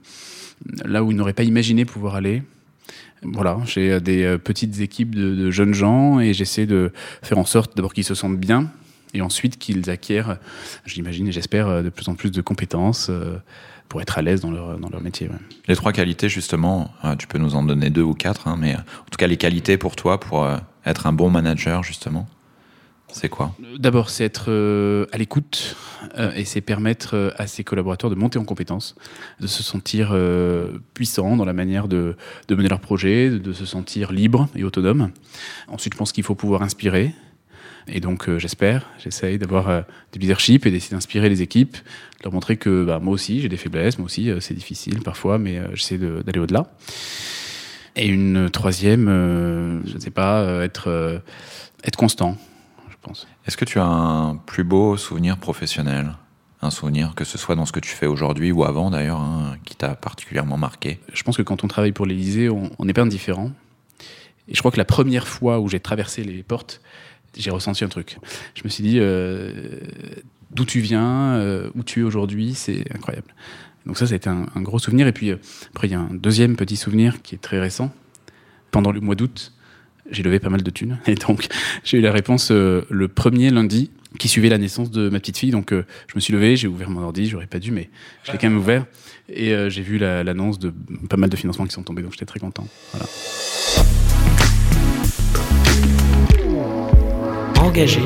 là 0.86 1.04
où 1.04 1.10
ils 1.10 1.18
n'auraient 1.18 1.34
pas 1.34 1.44
imaginé 1.44 1.86
pouvoir 1.86 2.14
aller. 2.14 2.44
Voilà, 3.24 3.60
j'ai 3.66 3.92
euh, 3.92 4.00
des 4.00 4.24
euh, 4.24 4.38
petites 4.38 4.80
équipes 4.80 5.14
de, 5.14 5.52
jeunes 5.52 5.74
gens 5.74 6.20
et 6.20 6.34
j'essaie 6.34 6.66
de 6.66 6.92
faire 7.22 7.38
en 7.38 7.46
sorte 7.46 7.76
d'abord 7.76 7.94
qu'ils 7.94 8.04
se 8.04 8.16
sentent 8.16 8.40
bien 8.40 8.72
et 9.14 9.22
ensuite 9.22 9.58
qu'ils 9.60 9.90
acquièrent, 9.90 10.38
j'imagine 10.86 11.28
et 11.28 11.32
j'espère, 11.32 11.68
euh, 11.68 11.82
de 11.84 11.90
plus 11.90 12.10
en 12.10 12.16
plus 12.16 12.32
de 12.32 12.42
compétences 12.42 13.12
pour 13.90 14.02
être 14.02 14.18
à 14.18 14.22
l'aise 14.22 14.42
dans 14.42 14.52
leur, 14.52 14.80
dans 14.80 14.90
leur 14.90 15.02
métier. 15.02 15.30
Les 15.68 15.76
trois 15.76 15.92
qualités, 15.92 16.30
justement, 16.30 16.92
tu 17.20 17.28
peux 17.28 17.38
nous 17.38 17.56
en 17.56 17.64
donner 17.64 17.90
deux 17.90 18.02
ou 18.02 18.14
quatre, 18.14 18.48
hein, 18.48 18.56
mais 18.58 18.76
en 18.76 19.10
tout 19.12 19.18
cas, 19.18 19.28
les 19.28 19.36
qualités 19.36 19.78
pour 19.78 19.98
toi, 19.98 20.18
pour 20.18 20.48
être 20.86 21.08
un 21.08 21.12
bon 21.12 21.30
manager, 21.30 21.84
justement, 21.84 22.26
c'est 23.12 23.30
quoi 23.30 23.56
D'abord, 23.78 24.10
c'est 24.10 24.24
être 24.24 24.46
euh, 24.50 25.06
à 25.12 25.18
l'écoute 25.18 25.76
euh, 26.18 26.32
et 26.36 26.46
c'est 26.46 26.62
permettre 26.62 27.16
euh, 27.16 27.32
à 27.38 27.48
ses 27.48 27.64
collaborateurs 27.64 28.10
de 28.10 28.16
monter 28.16 28.40
en 28.40 28.46
compétences, 28.46 28.96
de 29.40 29.48
se 29.48 29.64
sentir 29.64 30.12
euh, 30.12 30.80
puissants 30.94 31.36
dans 31.36 31.46
la 31.46 31.54
manière 31.54 31.88
de, 31.88 32.16
mener 32.50 32.70
leur 32.70 32.80
projet, 32.80 33.30
de, 33.30 33.54
se 33.54 33.66
sentir 33.66 34.12
libre 34.12 34.48
et 34.56 34.64
autonome. 34.64 35.12
Ensuite, 35.68 35.94
je 35.94 35.98
pense 35.98 36.12
qu'il 36.12 36.24
faut 36.24 36.36
pouvoir 36.36 36.62
inspirer. 36.62 37.14
Et 37.88 38.00
donc, 38.00 38.30
euh, 38.30 38.38
j'espère, 38.38 38.88
j'essaye 39.00 39.38
d'avoir 39.40 39.70
euh, 39.70 39.82
du 40.14 40.20
leadership 40.20 40.66
et 40.66 40.72
d'essayer 40.72 40.96
d'inspirer 40.96 41.30
les 41.30 41.42
équipes, 41.42 41.74
de 41.74 42.24
leur 42.24 42.34
montrer 42.34 42.58
que 42.58 42.86
bah, 42.86 43.00
moi 43.00 43.14
aussi, 43.14 43.42
j'ai 43.42 43.50
des 43.50 43.58
faiblesses, 43.58 43.98
moi 43.98 44.06
aussi, 44.06 44.30
euh, 44.30 44.40
c'est 44.40 44.54
difficile 44.54 45.02
parfois, 45.02 45.40
mais 45.40 45.58
euh, 45.58 45.68
j'essaie 45.74 45.98
d'aller 45.98 46.40
au-delà. 46.40 46.68
Et 47.96 48.08
une 48.08 48.50
troisième, 48.50 49.08
euh, 49.10 49.82
je 49.86 49.96
ne 49.96 50.00
sais 50.00 50.12
pas, 50.12 50.42
euh, 50.42 50.64
être, 50.64 50.88
euh, 50.88 51.20
être 51.84 51.98
constant, 51.98 52.38
pense. 53.02 53.28
Est-ce 53.46 53.58
que 53.58 53.66
tu 53.66 53.80
as 53.80 53.86
un 53.86 54.36
plus 54.36 54.64
beau 54.64 54.98
souvenir 54.98 55.38
professionnel? 55.38 56.16
Un 56.62 56.70
souvenir, 56.70 57.16
que 57.16 57.24
ce 57.24 57.40
soit 57.40 57.56
dans 57.56 57.66
ce 57.66 57.72
que 57.72 57.80
tu 57.80 57.90
fais 57.90 58.06
aujourd'hui 58.06 58.52
ou 58.52 58.64
avant 58.64 58.92
d'ailleurs, 58.92 59.20
hein, 59.20 59.58
qui 59.66 59.76
t'a 59.76 59.96
particulièrement 59.96 60.58
marqué? 60.58 61.00
Je 61.12 61.24
pense 61.24 61.36
que 61.36 61.42
quand 61.42 61.64
on 61.64 61.68
travaille 61.68 61.92
pour 61.92 62.06
l'Élysée, 62.06 62.50
on, 62.50 62.70
on 62.78 62.88
est 62.88 62.94
pas 62.94 63.02
indifférent. 63.02 63.52
Et 64.48 64.54
je 64.54 64.60
crois 64.60 64.72
que 64.72 64.78
la 64.78 64.86
première 64.86 65.28
fois 65.28 65.60
où 65.60 65.68
j'ai 65.68 65.80
traversé 65.80 66.24
les 66.24 66.44
portes, 66.44 66.82
j'ai 67.36 67.50
ressenti 67.50 67.84
un 67.84 67.88
truc. 67.88 68.20
Je 68.54 68.62
me 68.64 68.70
suis 68.70 68.84
dit, 68.84 68.98
euh, 69.00 69.80
d'où 70.52 70.66
tu 70.66 70.82
viens, 70.82 71.34
euh, 71.34 71.70
où 71.74 71.84
tu 71.84 72.02
es 72.02 72.04
aujourd'hui, 72.04 72.54
c'est 72.54 72.84
incroyable. 72.94 73.34
Donc 73.88 73.98
ça, 73.98 74.06
ça 74.06 74.14
a 74.14 74.18
été 74.18 74.30
un, 74.30 74.46
un 74.54 74.62
gros 74.62 74.78
souvenir. 74.78 75.08
Et 75.08 75.14
puis 75.14 75.32
euh, 75.32 75.38
après, 75.72 75.88
il 75.88 75.92
y 75.92 75.96
a 75.96 76.00
un 76.00 76.14
deuxième 76.14 76.56
petit 76.56 76.76
souvenir 76.76 77.24
qui 77.24 77.34
est 77.34 77.40
très 77.40 77.60
récent. 77.60 77.92
Pendant 78.70 78.92
le 78.92 79.02
mois 79.02 79.16
d'août, 79.16 79.54
j'ai 80.10 80.24
levé 80.24 80.40
pas 80.40 80.50
mal 80.50 80.64
de 80.64 80.70
thunes. 80.72 81.00
Et 81.08 81.16
donc, 81.16 81.48
j'ai 81.84 81.98
eu 81.98 82.02
la 82.02 82.12
réponse 82.12 82.50
euh, 82.52 82.82
le 82.90 83.08
premier 83.08 83.50
lundi 83.50 83.92
qui 84.20 84.28
suivait 84.28 84.50
la 84.50 84.58
naissance 84.58 84.92
de 84.92 85.10
ma 85.10 85.20
petite 85.20 85.38
fille. 85.38 85.52
Donc, 85.52 85.72
euh, 85.72 85.86
je 86.08 86.14
me 86.16 86.20
suis 86.20 86.34
levé, 86.34 86.56
j'ai 86.58 86.68
ouvert 86.68 86.90
mon 86.90 87.02
ordi, 87.02 87.28
j'aurais 87.30 87.48
pas 87.48 87.60
dû, 87.60 87.72
mais 87.72 87.90
je 88.24 88.32
l'ai 88.32 88.38
quand 88.38 88.50
même 88.50 88.58
ouvert. 88.58 88.86
Et 89.30 89.54
euh, 89.54 89.70
j'ai 89.70 89.82
vu 89.82 89.98
la- 89.98 90.24
l'annonce 90.24 90.60
de 90.60 90.74
pas 91.10 91.16
mal 91.18 91.30
de 91.30 91.36
financements 91.38 91.66
qui 91.66 91.72
sont 91.74 91.84
tombés, 91.84 92.02
donc 92.02 92.12
j'étais 92.12 92.26
très 92.26 92.40
content. 92.40 92.68
Voilà. 92.94 93.06
Engagé. 97.62 98.02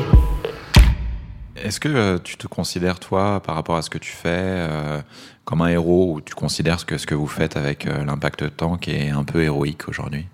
Est-ce 1.56 1.80
que 1.80 1.88
euh, 1.90 2.18
tu 2.24 2.38
te 2.38 2.46
considères, 2.48 3.00
toi, 3.00 3.42
par 3.42 3.56
rapport 3.56 3.76
à 3.78 3.82
ce 3.82 3.90
que 3.90 3.98
tu 3.98 4.12
fais, 4.12 4.28
euh, 4.30 5.02
comme 5.46 5.62
un 5.62 5.70
héros, 5.70 6.14
ou 6.16 6.22
tu 6.22 6.36
considères 6.36 6.86
que 6.86 6.98
ce 6.98 7.08
que 7.08 7.16
vous 7.16 7.26
faites 7.28 7.58
avec 7.58 7.88
euh, 7.88 8.04
l'impact 8.06 8.56
tank 8.58 8.88
est 8.88 9.10
un 9.10 9.24
peu 9.24 9.42
héroïque 9.42 9.88
aujourd'hui, 9.90 10.26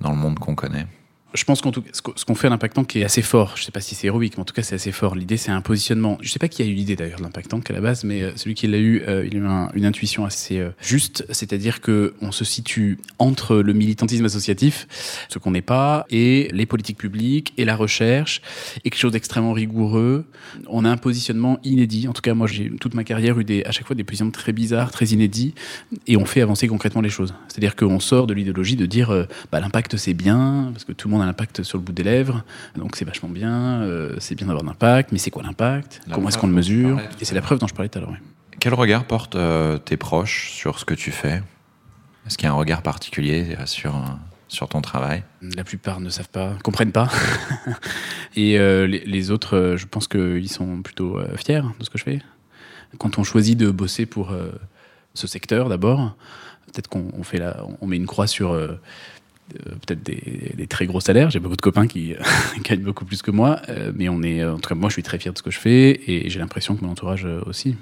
dans 0.00 0.10
le 0.10 0.16
monde 0.16 0.38
qu'on 0.38 0.54
connaît 0.54 0.86
Je 1.32 1.44
pense 1.44 1.60
qu'en 1.60 1.70
tout 1.70 1.82
cas, 1.82 1.90
ce 1.92 2.02
qu'on 2.02 2.12
qu'on 2.12 2.34
fait 2.34 2.48
à 2.48 2.50
l'impact 2.50 2.74
tank 2.74 2.96
est 2.96 3.04
assez 3.04 3.22
fort. 3.22 3.56
Je 3.56 3.62
sais 3.62 3.70
pas 3.70 3.80
si 3.80 3.94
c'est 3.94 4.08
héroïque, 4.08 4.34
mais 4.36 4.40
en 4.42 4.44
tout 4.44 4.54
cas, 4.54 4.62
c'est 4.62 4.74
assez 4.74 4.90
fort. 4.90 5.14
L'idée, 5.14 5.36
c'est 5.36 5.52
un 5.52 5.60
positionnement. 5.60 6.18
Je 6.22 6.28
sais 6.28 6.38
pas 6.40 6.48
qui 6.48 6.60
a 6.62 6.64
eu 6.64 6.72
l'idée 6.72 6.96
d'ailleurs 6.96 7.18
de 7.18 7.22
l'impact 7.22 7.50
tank 7.50 7.70
à 7.70 7.72
la 7.72 7.80
base, 7.80 8.02
mais 8.02 8.22
euh, 8.22 8.32
celui 8.36 8.54
qui 8.54 8.66
l'a 8.66 8.78
eu, 8.78 9.02
euh, 9.06 9.24
il 9.26 9.36
a 9.36 9.40
eu 9.40 9.46
un- 9.46 9.70
une 9.74 9.84
intuition 9.84 10.24
assez 10.24 10.58
euh, 10.58 10.70
juste. 10.80 11.24
C'est-à-dire 11.30 11.80
que 11.80 12.14
on 12.20 12.32
se 12.32 12.44
situe 12.44 12.98
entre 13.20 13.56
le 13.56 13.72
militantisme 13.72 14.24
associatif, 14.24 14.88
ce 15.28 15.38
qu'on 15.38 15.52
n'est 15.52 15.62
pas, 15.62 16.04
et 16.10 16.48
les 16.52 16.66
politiques 16.66 16.98
publiques 16.98 17.52
et 17.56 17.64
la 17.64 17.76
recherche, 17.76 18.42
et 18.84 18.90
quelque 18.90 18.98
chose 19.00 19.12
d'extrêmement 19.12 19.52
rigoureux. 19.52 20.26
On 20.68 20.84
a 20.84 20.90
un 20.90 20.96
positionnement 20.96 21.58
inédit. 21.62 22.08
En 22.08 22.12
tout 22.12 22.22
cas, 22.22 22.34
moi, 22.34 22.48
j'ai 22.48 22.70
toute 22.80 22.94
ma 22.94 23.04
carrière 23.04 23.38
eu 23.38 23.44
à 23.64 23.70
chaque 23.70 23.86
fois 23.86 23.94
des 23.94 24.02
positionnements 24.04 24.32
très 24.32 24.52
bizarres, 24.52 24.90
très 24.90 25.06
inédits, 25.06 25.54
et 26.08 26.16
on 26.16 26.24
fait 26.24 26.40
avancer 26.42 26.66
concrètement 26.66 27.00
les 27.02 27.08
choses. 27.10 27.34
C'est-à-dire 27.48 27.76
qu'on 27.76 28.00
sort 28.00 28.26
de 28.26 28.34
l'idéologie 28.34 28.76
de 28.76 28.86
dire 28.86 29.26
bah, 29.52 29.60
l'impact 29.60 29.96
c'est 29.96 30.14
bien, 30.14 30.70
parce 30.72 30.84
que 30.84 30.92
tout 30.92 31.06
le 31.08 31.12
monde 31.12 31.19
a 31.20 31.26
l'impact 31.26 31.62
sur 31.62 31.78
le 31.78 31.84
bout 31.84 31.92
des 31.92 32.02
lèvres, 32.02 32.42
donc 32.76 32.96
c'est 32.96 33.04
vachement 33.04 33.28
bien, 33.28 33.82
euh, 33.82 34.16
c'est 34.18 34.34
bien 34.34 34.46
d'avoir 34.46 34.64
l'impact, 34.64 35.12
mais 35.12 35.18
c'est 35.18 35.30
quoi 35.30 35.42
l'impact? 35.42 36.00
Comment 36.12 36.28
est-ce 36.28 36.38
qu'on 36.38 36.46
le 36.46 36.52
mesure? 36.52 36.96
parlais 36.96 37.10
Et 37.20 37.24
c'est 37.24 37.34
la 37.34 37.42
preuve 37.42 37.58
dont 37.58 37.66
je 37.66 37.74
parlais 37.74 37.88
tout 37.88 37.98
à 37.98 38.02
l'heure. 38.02 38.14
Quel 38.58 38.74
regard 38.74 39.04
portent 39.04 39.36
euh, 39.36 39.78
tes 39.78 39.96
proches 39.96 40.50
sur 40.50 40.78
ce 40.78 40.84
que 40.84 40.94
tu 40.94 41.10
fais? 41.10 41.42
Est-ce 42.26 42.36
qu'il 42.36 42.46
y 42.46 42.48
a 42.48 42.52
un 42.52 42.56
regard 42.56 42.82
particulier 42.82 43.56
euh, 43.58 43.66
sur, 43.66 43.96
euh, 43.96 44.00
sur 44.48 44.68
ton 44.68 44.80
travail? 44.80 45.22
La 45.40 45.64
plupart 45.64 46.00
ne 46.00 46.10
savent 46.10 46.28
pas, 46.28 46.54
comprennent 46.62 46.92
pas. 46.92 47.08
Et 48.36 48.58
euh, 48.58 48.86
les, 48.86 49.00
les, 49.00 49.30
autres, 49.30 49.74
je 49.76 49.86
pense 49.86 50.06
qu'ils 50.06 50.50
sont 50.50 50.82
plutôt 50.82 51.18
fiers 51.36 51.62
de 51.78 51.84
ce 51.84 51.90
que 51.90 51.98
je 51.98 52.04
fais. 52.04 52.20
Quand 52.98 53.18
on 53.18 53.24
choisit 53.24 53.58
de 53.58 53.70
bosser 53.70 54.06
pour 54.06 54.32
ce 55.14 55.26
secteur 55.26 55.68
d'abord, 55.68 56.16
peut-être 56.66 56.88
qu'on 56.88 57.22
fait 57.22 57.38
la, 57.38 57.64
on 57.80 57.86
met 57.86 57.96
une 57.96 58.06
croix 58.06 58.26
sur 58.26 58.56
peut-être 59.86 60.02
des, 60.02 60.66
très 60.66 60.86
gros 60.86 61.00
salaires. 61.00 61.30
J'ai 61.30 61.40
beaucoup 61.40 61.56
de 61.56 61.60
copains 61.60 61.86
qui 61.86 62.14
gagnent 62.64 62.82
beaucoup 62.82 63.04
plus 63.04 63.22
que 63.22 63.30
moi, 63.30 63.60
mais 63.94 64.08
on 64.08 64.22
est, 64.22 64.44
en 64.44 64.58
tout 64.58 64.68
cas, 64.68 64.74
moi, 64.74 64.88
je 64.88 64.94
suis 64.94 65.02
très 65.02 65.18
fier 65.18 65.32
de 65.32 65.38
ce 65.38 65.42
que 65.42 65.50
je 65.50 65.58
fais 65.58 66.00
et 66.06 66.30
j'ai 66.30 66.38
l'impression 66.38 66.76
que 66.76 66.84
mon 66.84 66.92
entourage 66.92 67.26
aussi 67.46 67.76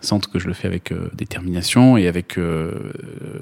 sentent 0.00 0.26
que 0.28 0.38
je 0.38 0.46
le 0.46 0.54
fais 0.54 0.66
avec 0.66 0.92
euh, 0.92 1.10
détermination 1.14 1.96
et 1.96 2.08
avec, 2.08 2.38
euh, 2.38 2.92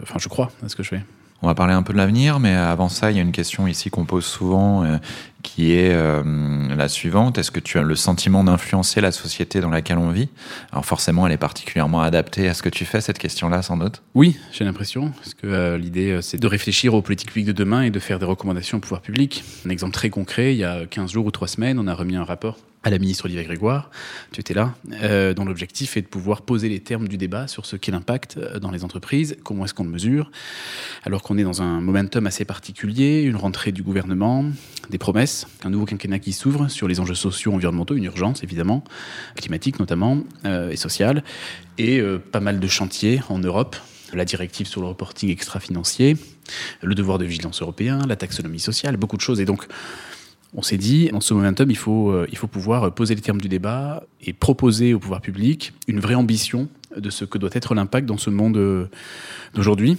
enfin, 0.03 0.19
je 0.19 0.29
crois 0.29 0.51
à 0.65 0.69
ce 0.69 0.77
que 0.77 0.83
je 0.83 0.89
fais. 0.89 1.03
On 1.41 1.47
va 1.47 1.55
parler 1.55 1.73
un 1.73 1.85
peu 1.85 1.93
de 1.93 1.99
l'avenir, 1.99 2.41
mais 2.41 2.53
avant 2.53 2.89
ça, 2.89 3.13
il 3.13 3.17
y 3.17 3.21
a 3.21 3.23
une 3.23 3.33
question 3.33 3.69
ici 3.69 3.91
qu'on 3.91 4.05
pose 4.05 4.25
souvent, 4.25 4.83
euh, 4.83 4.97
qui 5.45 5.73
est 5.73 5.93
euh, 5.93 6.23
la 6.75 6.89
suivante. 6.89 7.39
Est-ce 7.39 7.53
que 7.53 7.61
tu 7.61 7.79
as 7.79 7.83
le 7.83 7.95
sentiment 7.95 8.43
d'influencer 8.43 9.01
la 9.01 9.13
société 9.13 9.61
dans 9.61 9.71
laquelle 9.71 9.99
on 9.99 10.11
vit? 10.11 10.29
Alors 10.73 10.85
forcément, 10.85 11.29
elle 11.29 11.33
est 11.33 11.37
particulièrement 11.37 12.01
adaptée 12.01 12.49
à 12.49 12.55
ce 12.55 12.63
que 12.63 12.69
tu 12.69 12.85
fais, 12.85 13.01
cette 13.01 13.19
question-là, 13.19 13.63
sans 13.63 13.77
doute 13.77 14.03
Oui, 14.17 14.37
j'ai 14.51 14.65
l'impression, 14.65 15.13
parce 15.13 15.35
que 15.35 15.47
euh, 15.47 15.79
l'idée, 15.79 16.19
c'est 16.23 16.39
de 16.39 16.47
réfléchir 16.49 16.95
aux 16.95 17.03
politiques 17.03 17.29
publiques 17.29 17.47
de 17.47 17.53
demain 17.53 17.83
et 17.83 17.91
de 17.91 18.01
faire 18.01 18.19
des 18.19 18.27
recommandations 18.27 18.79
au 18.79 18.81
pouvoir 18.81 19.01
public. 19.01 19.45
Un 19.65 19.71
exemple 19.71 19.93
très 19.93 20.11
concret, 20.11 20.55
il 20.55 20.59
y 20.59 20.65
a 20.65 20.87
15 20.87 21.13
jours 21.13 21.27
ou 21.27 21.31
3 21.31 21.47
semaines, 21.47 21.79
on 21.79 21.87
a 21.87 21.95
remis 21.95 22.17
un 22.17 22.25
rapport 22.25 22.57
à 22.89 22.91
la 22.91 22.99
ministre 22.99 23.27
Olivier 23.27 23.45
Grégoire, 23.45 23.91
tu 24.33 24.41
étais 24.41 24.55
là, 24.55 24.75
euh, 25.03 25.35
dont 25.35 25.45
l'objectif 25.45 25.99
est 25.99 26.03
de 26.03 26.07
pouvoir 26.07 26.41
poser 26.41 26.71
les 26.71 26.81
termes 26.81 27.07
du 27.07 27.19
débat 27.19 27.47
sur 27.47 27.67
ce 27.67 27.77
qu'est 27.77 27.93
l'impact 27.93 28.39
dans 28.39 28.71
les 28.71 28.83
entreprises, 28.83 29.37
comment 29.45 29.67
est-ce 29.67 29.75
qu'on 29.75 29.85
le 29.85 29.91
mesure, 29.91 30.31
alors 31.05 31.23
qu'on 31.23 31.37
est 31.37 31.43
dans 31.43 31.61
un 31.61 31.83
momentum 31.83 32.27
assez 32.27 32.47
particulier, 32.47 33.21
une 33.21 33.37
rentrée 33.37 33.73
du 33.73 33.83
gouvernement, 33.83 34.47
des 34.89 34.97
promesses, 34.97 35.47
un 35.65 35.71
nouveau 35.71 35.85
quinquennat 35.85 36.19
qui 36.19 36.33
s'ouvre 36.33 36.69
sur 36.69 36.89
les 36.89 36.99
enjeux 36.99 37.15
sociaux, 37.15 37.53
environnementaux, 37.53 37.95
une 37.95 38.05
urgence 38.05 38.43
évidemment, 38.43 38.83
climatique 39.37 39.79
notamment, 39.81 40.23
euh, 40.47 40.71
et 40.71 40.77
sociale, 40.77 41.23
et 41.77 42.01
euh, 42.01 42.19
pas 42.19 42.41
mal 42.41 42.59
de 42.59 42.69
chantiers 42.69 43.21
en 43.29 43.39
Europe, 43.39 43.77
la 44.15 44.25
directive 44.25 44.67
sur 44.67 44.81
le 44.81 44.87
reporting 44.87 45.29
extra-financier, 45.29 46.17
le 46.81 46.95
devoir 46.95 47.19
de 47.19 47.27
vigilance 47.27 47.61
européen, 47.61 48.01
la 48.09 48.17
taxonomie 48.17 48.61
sociale, 48.61 48.97
beaucoup 48.97 49.19
de 49.19 49.23
choses, 49.23 49.41
et 49.41 49.45
donc 49.45 49.67
on 50.55 50.63
s'est 50.63 50.79
dit, 50.79 51.09
dans 51.13 51.21
ce 51.21 51.35
momentum, 51.35 51.71
il 51.71 51.77
faut, 51.77 52.11
euh, 52.11 52.27
il 52.31 52.39
faut 52.39 52.47
pouvoir 52.47 52.93
poser 52.93 53.15
les 53.15 53.21
termes 53.21 53.41
du 53.41 53.49
débat 53.49 54.05
et 54.23 54.33
proposer 54.33 54.95
au 54.95 54.99
pouvoir 54.99 55.21
public 55.21 55.75
une 55.87 56.01
vraie 56.01 56.15
ambition 56.15 56.69
de 56.97 57.11
ce 57.11 57.25
que 57.25 57.39
doit 57.39 57.51
être 57.53 57.75
l'impact 57.75 58.07
dans 58.07 58.17
ce 58.17 58.31
monde 58.31 58.57
euh, 58.57 58.87
d'aujourd'hui 59.55 59.99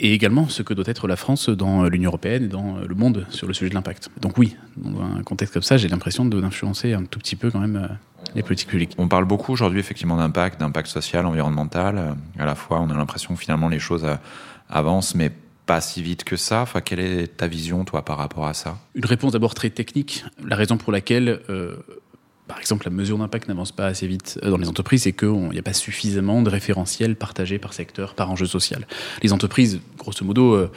et 0.00 0.12
également 0.12 0.48
ce 0.48 0.62
que 0.62 0.74
doit 0.74 0.84
être 0.86 1.08
la 1.08 1.16
France 1.16 1.48
dans 1.48 1.84
l'Union 1.84 2.10
européenne 2.10 2.44
et 2.44 2.48
dans 2.48 2.76
le 2.78 2.94
monde 2.94 3.26
sur 3.30 3.48
le 3.48 3.52
sujet 3.52 3.70
de 3.70 3.74
l'impact. 3.74 4.10
Donc 4.20 4.38
oui, 4.38 4.56
dans 4.76 5.00
un 5.00 5.22
contexte 5.22 5.54
comme 5.54 5.62
ça, 5.62 5.76
j'ai 5.76 5.88
l'impression 5.88 6.24
d'influencer 6.24 6.92
un 6.92 7.04
tout 7.04 7.18
petit 7.18 7.34
peu 7.34 7.50
quand 7.50 7.58
même 7.58 7.76
euh, 7.76 7.88
les 8.34 8.42
politiques 8.42 8.68
publiques. 8.68 8.94
On 8.98 9.08
parle 9.08 9.24
beaucoup 9.24 9.52
aujourd'hui 9.52 9.80
effectivement 9.80 10.16
d'impact, 10.16 10.60
d'impact 10.60 10.88
social, 10.88 11.26
environnemental. 11.26 12.16
À 12.38 12.44
la 12.44 12.54
fois, 12.54 12.80
on 12.80 12.90
a 12.90 12.94
l'impression 12.94 13.34
que 13.34 13.40
finalement 13.40 13.68
les 13.68 13.80
choses 13.80 14.06
avancent, 14.68 15.14
mais 15.14 15.32
pas 15.68 15.80
si 15.82 16.02
vite 16.02 16.24
que 16.24 16.36
ça. 16.36 16.62
Enfin, 16.62 16.80
quelle 16.80 16.98
est 16.98 17.36
ta 17.36 17.46
vision, 17.46 17.84
toi, 17.84 18.02
par 18.02 18.16
rapport 18.16 18.46
à 18.46 18.54
ça? 18.54 18.78
Une 18.94 19.04
réponse 19.04 19.32
d'abord 19.32 19.52
très 19.54 19.68
technique. 19.68 20.24
La 20.42 20.56
raison 20.56 20.78
pour 20.78 20.92
laquelle, 20.92 21.40
euh, 21.50 21.76
par 22.48 22.58
exemple, 22.58 22.86
la 22.86 22.90
mesure 22.90 23.18
d'impact 23.18 23.46
n'avance 23.48 23.72
pas 23.72 23.86
assez 23.86 24.06
vite 24.06 24.40
dans 24.42 24.56
les 24.56 24.68
entreprises, 24.68 25.02
c'est 25.02 25.12
qu'il 25.12 25.50
n'y 25.50 25.58
a 25.58 25.62
pas 25.62 25.74
suffisamment 25.74 26.42
de 26.42 26.50
référentiels 26.50 27.14
partagés 27.14 27.58
par 27.58 27.74
secteur, 27.74 28.14
par 28.14 28.30
enjeu 28.30 28.46
social. 28.46 28.86
Les 29.22 29.32
entreprises, 29.32 29.80
grosso 29.98 30.24
modo, 30.24 30.54
euh, 30.54 30.70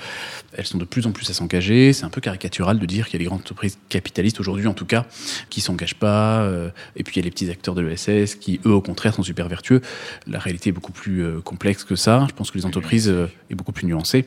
elles 0.54 0.66
sont 0.66 0.78
de 0.78 0.86
plus 0.86 1.08
en 1.08 1.12
plus 1.12 1.30
à 1.30 1.34
s'engager. 1.34 1.94
C'est 1.94 2.04
un 2.04 2.10
peu 2.10 2.22
caricatural 2.22 2.78
de 2.78 2.86
dire 2.86 3.06
qu'il 3.08 3.14
y 3.14 3.18
a 3.18 3.20
les 3.20 3.26
grandes 3.26 3.40
entreprises 3.40 3.78
capitalistes 3.90 4.40
aujourd'hui, 4.40 4.68
en 4.68 4.74
tout 4.74 4.86
cas, 4.86 5.06
qui 5.50 5.62
s'engagent 5.62 5.96
pas. 5.96 6.42
Euh, 6.42 6.70
et 6.96 7.04
puis 7.04 7.16
il 7.16 7.20
y 7.20 7.24
a 7.24 7.26
les 7.26 7.32
petits 7.32 7.50
acteurs 7.50 7.74
de 7.74 7.82
l'ESS 7.82 8.36
qui, 8.36 8.60
eux, 8.66 8.74
au 8.74 8.82
contraire, 8.82 9.14
sont 9.14 9.24
super 9.24 9.48
vertueux. 9.48 9.82
La 10.28 10.40
réalité 10.40 10.70
est 10.70 10.74
beaucoup 10.74 10.92
plus 10.92 11.24
euh, 11.24 11.40
complexe 11.40 11.86
que 11.86 11.96
ça. 11.96 12.26
Je 12.30 12.36
pense 12.36 12.52
que 12.52 12.58
les 12.58 12.66
entreprises 12.66 13.10
euh, 13.10 13.28
est 13.50 13.56
beaucoup 13.56 13.72
plus 13.72 13.88
nuancée. 13.88 14.26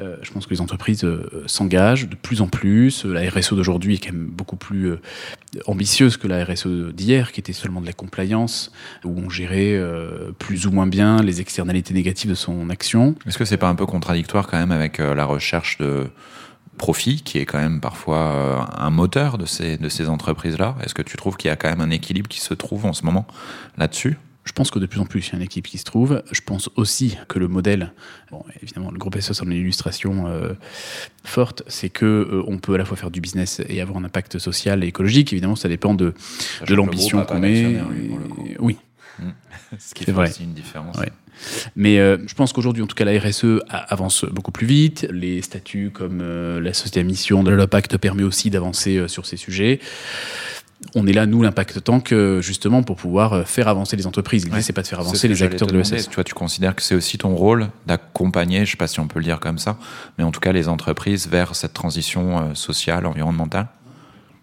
Euh, 0.00 0.16
je 0.22 0.30
pense 0.30 0.46
que 0.46 0.54
les 0.54 0.60
entreprises 0.60 1.04
euh, 1.04 1.44
s'engagent 1.46 2.08
de 2.08 2.16
plus 2.16 2.40
en 2.40 2.48
plus. 2.48 3.04
La 3.04 3.28
RSE 3.28 3.54
d'aujourd'hui 3.54 3.94
est 3.94 3.98
quand 3.98 4.12
même 4.12 4.26
beaucoup 4.26 4.56
plus 4.56 4.90
euh, 4.90 5.00
ambitieuse 5.66 6.16
que 6.16 6.28
la 6.28 6.44
RSE 6.44 6.66
d'hier, 6.92 7.32
qui 7.32 7.40
était 7.40 7.52
seulement 7.52 7.80
de 7.80 7.86
la 7.86 7.92
compliance, 7.92 8.72
où 9.04 9.14
on 9.16 9.28
gérait 9.28 9.74
euh, 9.74 10.32
plus 10.38 10.66
ou 10.66 10.70
moins 10.70 10.86
bien 10.86 11.22
les 11.22 11.40
externalités 11.40 11.94
négatives 11.94 12.30
de 12.30 12.34
son 12.34 12.70
action. 12.70 13.14
Est-ce 13.26 13.38
que 13.38 13.44
c'est 13.44 13.56
pas 13.56 13.68
un 13.68 13.74
peu 13.74 13.86
contradictoire 13.86 14.46
quand 14.46 14.58
même 14.58 14.72
avec 14.72 14.98
la 14.98 15.24
recherche 15.24 15.78
de 15.78 16.08
profit, 16.76 17.22
qui 17.22 17.38
est 17.38 17.46
quand 17.46 17.58
même 17.58 17.80
parfois 17.80 18.18
euh, 18.18 18.58
un 18.76 18.90
moteur 18.90 19.38
de 19.38 19.46
ces, 19.46 19.76
de 19.76 19.88
ces 19.88 20.08
entreprises-là? 20.08 20.76
Est-ce 20.82 20.94
que 20.94 21.02
tu 21.02 21.16
trouves 21.16 21.36
qu'il 21.36 21.48
y 21.48 21.52
a 21.52 21.56
quand 21.56 21.68
même 21.68 21.80
un 21.80 21.90
équilibre 21.90 22.28
qui 22.28 22.40
se 22.40 22.54
trouve 22.54 22.86
en 22.86 22.92
ce 22.92 23.04
moment 23.04 23.26
là-dessus? 23.76 24.18
Je 24.46 24.52
pense 24.52 24.70
que 24.70 24.78
de 24.78 24.86
plus 24.86 25.00
en 25.00 25.04
plus, 25.04 25.28
il 25.28 25.32
y 25.32 25.34
a 25.34 25.36
une 25.36 25.42
équipe 25.42 25.66
qui 25.66 25.76
se 25.76 25.84
trouve. 25.84 26.22
Je 26.32 26.40
pense 26.40 26.70
aussi 26.76 27.18
que 27.28 27.38
le 27.38 27.48
modèle, 27.48 27.92
bon, 28.30 28.42
évidemment, 28.62 28.90
le 28.90 28.98
groupe 28.98 29.20
SOS 29.20 29.42
en 29.42 29.46
une 29.46 29.52
illustration 29.52 30.26
euh, 30.28 30.54
forte, 31.24 31.62
c'est 31.66 31.90
que 31.90 32.06
euh, 32.06 32.42
on 32.46 32.58
peut 32.58 32.74
à 32.74 32.78
la 32.78 32.84
fois 32.84 32.96
faire 32.96 33.10
du 33.10 33.20
business 33.20 33.60
et 33.68 33.80
avoir 33.80 33.98
un 33.98 34.04
impact 34.04 34.38
social 34.38 34.82
et 34.84 34.86
écologique. 34.86 35.32
Évidemment, 35.32 35.56
ça 35.56 35.68
dépend 35.68 35.94
de, 35.94 36.14
de 36.66 36.74
l'ambition 36.74 37.24
qu'on 37.24 37.40
met. 37.40 37.76
Oui. 38.58 38.78
Mmh. 39.18 39.24
Ce 39.78 39.94
qui 39.94 40.04
fait 40.04 40.12
vrai. 40.12 40.28
aussi 40.30 40.44
une 40.44 40.54
différence. 40.54 40.96
Ouais. 40.96 41.10
Mais 41.74 41.98
euh, 41.98 42.18
je 42.26 42.34
pense 42.34 42.52
qu'aujourd'hui, 42.52 42.82
en 42.82 42.86
tout 42.86 42.94
cas, 42.94 43.04
la 43.04 43.18
RSE 43.18 43.60
avance 43.68 44.24
beaucoup 44.24 44.52
plus 44.52 44.66
vite. 44.66 45.06
Les 45.10 45.42
statuts 45.42 45.90
comme 45.92 46.20
euh, 46.22 46.60
la 46.60 46.72
société 46.72 47.00
à 47.00 47.02
mission 47.02 47.42
de 47.42 47.50
l'Impact 47.50 47.96
permet 47.98 48.22
aussi 48.22 48.50
d'avancer 48.50 48.96
euh, 48.96 49.08
sur 49.08 49.26
ces 49.26 49.36
sujets. 49.36 49.80
On 50.94 51.06
est 51.06 51.12
là, 51.12 51.26
nous, 51.26 51.42
l'impact 51.42 51.82
tank, 51.82 52.14
justement, 52.40 52.82
pour 52.82 52.96
pouvoir 52.96 53.48
faire 53.48 53.68
avancer 53.68 53.96
les 53.96 54.06
entreprises. 54.06 54.44
L'idée, 54.44 54.56
ouais, 54.56 54.62
c'est 54.62 54.72
pas 54.72 54.82
de 54.82 54.86
faire 54.86 55.00
avancer 55.00 55.26
les 55.26 55.42
acteurs 55.42 55.68
de 55.68 55.78
l'ESS. 55.78 56.08
Tu 56.08 56.14
vois, 56.14 56.24
tu 56.24 56.34
considères 56.34 56.74
que 56.74 56.82
c'est 56.82 56.94
aussi 56.94 57.16
ton 57.16 57.34
rôle 57.34 57.68
d'accompagner, 57.86 58.64
je 58.66 58.72
sais 58.72 58.76
pas 58.76 58.86
si 58.86 59.00
on 59.00 59.08
peut 59.08 59.18
le 59.18 59.24
dire 59.24 59.40
comme 59.40 59.58
ça, 59.58 59.78
mais 60.18 60.24
en 60.24 60.30
tout 60.30 60.40
cas, 60.40 60.52
les 60.52 60.68
entreprises 60.68 61.28
vers 61.28 61.54
cette 61.56 61.72
transition 61.72 62.54
sociale, 62.54 63.06
environnementale. 63.06 63.68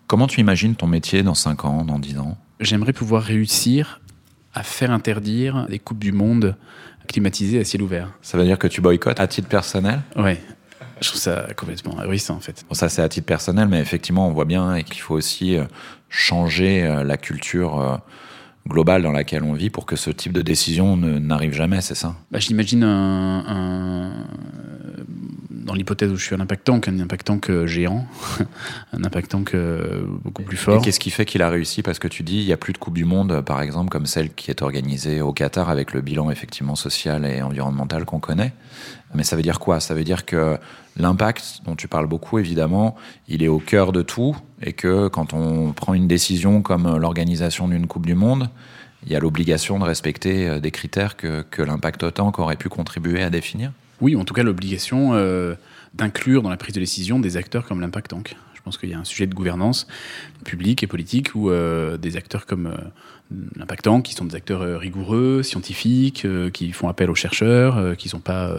Comment 0.07 0.27
tu 0.27 0.39
imagines 0.39 0.75
ton 0.75 0.87
métier 0.87 1.23
dans 1.23 1.35
5 1.35 1.65
ans, 1.65 1.85
dans 1.85 1.99
10 1.99 2.17
ans? 2.17 2.37
J'aimerais 2.59 2.93
pouvoir 2.93 3.23
réussir 3.23 4.01
à 4.53 4.63
faire 4.63 4.91
interdire 4.91 5.65
les 5.69 5.79
coupes 5.79 5.99
du 5.99 6.11
monde 6.11 6.55
climatisées 7.07 7.59
à 7.59 7.63
ciel 7.63 7.81
ouvert. 7.81 8.11
Ça 8.21 8.37
veut 8.37 8.43
dire 8.43 8.57
que 8.57 8.67
tu 8.67 8.81
boycottes 8.81 9.19
à 9.19 9.27
titre 9.27 9.47
personnel? 9.47 10.01
Ouais. 10.15 10.41
Je 11.03 11.09
trouve 11.09 11.21
ça 11.21 11.47
complètement 11.55 11.99
ahurissant 11.99 12.35
en 12.35 12.39
fait. 12.39 12.65
Bon, 12.67 12.73
ça 12.73 12.89
c'est 12.89 13.01
à 13.01 13.09
titre 13.09 13.27
personnel, 13.27 13.67
mais 13.67 13.79
effectivement 13.79 14.27
on 14.27 14.31
voit 14.31 14.45
bien 14.45 14.81
qu'il 14.83 15.01
faut 15.01 15.15
aussi 15.15 15.57
changer 16.09 17.01
la 17.03 17.17
culture 17.17 18.01
globale 18.67 19.03
dans 19.03 19.11
laquelle 19.11 19.43
on 19.43 19.53
vit 19.53 19.69
pour 19.69 19.85
que 19.85 19.95
ce 19.95 20.09
type 20.09 20.31
de 20.31 20.41
décision 20.41 20.95
n'arrive 20.97 21.53
jamais, 21.53 21.81
c'est 21.81 21.95
ça? 21.95 22.15
Bah, 22.31 22.39
J'imagine 22.39 22.83
un, 22.83 23.43
un, 23.47 24.11
dans 25.63 25.73
l'hypothèse 25.73 26.11
où 26.11 26.15
je 26.15 26.25
suis 26.25 26.35
un 26.35 26.39
impact 26.39 26.65
tank, 26.65 26.87
un 26.89 26.99
impact 26.99 27.27
tank 27.27 27.65
géant, 27.65 28.05
un 28.93 29.03
impact 29.03 29.31
tank 29.31 29.55
beaucoup 30.23 30.43
plus 30.43 30.57
fort. 30.57 30.81
Qu'est-ce 30.81 30.99
qui 30.99 31.09
fait 31.09 31.25
qu'il 31.25 31.41
a 31.41 31.49
réussi? 31.49 31.81
Parce 31.81 31.99
que 31.99 32.07
tu 32.07 32.23
dis, 32.23 32.39
il 32.39 32.45
n'y 32.45 32.53
a 32.53 32.57
plus 32.57 32.73
de 32.73 32.77
Coupe 32.77 32.95
du 32.95 33.05
Monde, 33.05 33.41
par 33.41 33.61
exemple, 33.61 33.89
comme 33.89 34.05
celle 34.05 34.33
qui 34.33 34.51
est 34.51 34.61
organisée 34.61 35.21
au 35.21 35.33
Qatar 35.33 35.69
avec 35.69 35.93
le 35.93 36.01
bilan 36.01 36.29
effectivement 36.31 36.75
social 36.75 37.25
et 37.25 37.41
environnemental 37.41 38.05
qu'on 38.05 38.19
connaît. 38.19 38.53
Mais 39.15 39.23
ça 39.23 39.35
veut 39.35 39.41
dire 39.41 39.59
quoi? 39.59 39.79
Ça 39.79 39.93
veut 39.93 40.03
dire 40.03 40.25
que 40.25 40.57
l'impact 40.97 41.61
dont 41.65 41.75
tu 41.75 41.87
parles 41.87 42.07
beaucoup, 42.07 42.39
évidemment, 42.39 42.95
il 43.27 43.43
est 43.43 43.47
au 43.47 43.59
cœur 43.59 43.91
de 43.91 44.01
tout 44.01 44.35
et 44.61 44.73
que 44.73 45.07
quand 45.07 45.33
on 45.33 45.71
prend 45.71 45.93
une 45.93 46.07
décision 46.07 46.61
comme 46.61 46.97
l'organisation 46.97 47.67
d'une 47.67 47.87
Coupe 47.87 48.05
du 48.05 48.15
Monde, 48.15 48.49
il 49.05 49.11
y 49.11 49.15
a 49.15 49.19
l'obligation 49.19 49.79
de 49.79 49.83
respecter 49.83 50.59
des 50.61 50.71
critères 50.71 51.17
que, 51.17 51.41
que 51.41 51.61
l'impact 51.61 52.03
autant 52.03 52.31
aurait 52.37 52.55
pu 52.55 52.69
contribuer 52.69 53.21
à 53.21 53.29
définir 53.29 53.71
Oui, 54.01 54.15
en 54.15 54.25
tout 54.25 54.33
cas 54.33 54.43
l'obligation 54.43 55.13
euh, 55.13 55.55
d'inclure 55.93 56.41
dans 56.41 56.49
la 56.49 56.57
prise 56.57 56.73
de 56.75 56.79
décision 56.79 57.19
des 57.19 57.37
acteurs 57.37 57.65
comme 57.65 57.81
l'impact 57.81 58.09
tank. 58.11 58.35
Je 58.53 58.61
pense 58.61 58.77
qu'il 58.77 58.89
y 58.89 58.93
a 58.93 58.99
un 58.99 59.03
sujet 59.03 59.27
de 59.27 59.33
gouvernance 59.33 59.87
publique 60.45 60.83
et 60.83 60.87
politique 60.87 61.35
où 61.35 61.49
euh, 61.49 61.97
des 61.97 62.15
acteurs 62.15 62.45
comme 62.45 62.67
euh, 62.67 63.37
l'impact 63.57 63.83
tank, 63.83 64.05
qui 64.05 64.13
sont 64.13 64.25
des 64.25 64.35
acteurs 64.35 64.79
rigoureux, 64.79 65.43
scientifiques, 65.43 66.27
qui 66.53 66.71
font 66.71 66.87
appel 66.87 67.09
aux 67.09 67.15
chercheurs, 67.15 67.97
qui 67.97 68.07
sont 68.07 68.19
pas 68.19 68.55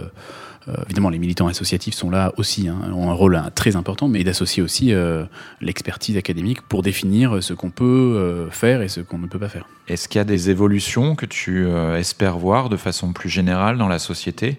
évidemment, 0.86 1.10
les 1.10 1.18
militants 1.18 1.46
associatifs 1.46 1.94
sont 1.94 2.10
là 2.10 2.32
aussi, 2.36 2.68
hein, 2.68 2.78
ont 2.92 3.10
un 3.10 3.14
rôle 3.14 3.36
hein, 3.36 3.50
très 3.54 3.76
important, 3.76 4.08
mais 4.08 4.24
d'associer 4.24 4.62
aussi 4.62 4.92
euh, 4.92 5.24
l'expertise 5.60 6.16
académique 6.16 6.62
pour 6.62 6.82
définir 6.82 7.42
ce 7.42 7.52
qu'on 7.52 7.70
peut 7.70 7.84
euh, 7.84 8.50
faire 8.50 8.82
et 8.82 8.88
ce 8.88 9.00
qu'on 9.00 9.18
ne 9.18 9.26
peut 9.26 9.38
pas 9.38 9.48
faire. 9.48 9.66
Est-ce 9.88 10.08
qu'il 10.08 10.18
y 10.18 10.20
a 10.20 10.24
des 10.24 10.50
évolutions 10.50 11.14
que 11.14 11.26
tu 11.26 11.66
euh, 11.66 11.98
espères 11.98 12.38
voir 12.38 12.68
de 12.68 12.76
façon 12.76 13.12
plus 13.12 13.28
générale 13.28 13.76
dans 13.76 13.88
la 13.88 13.98
société, 13.98 14.58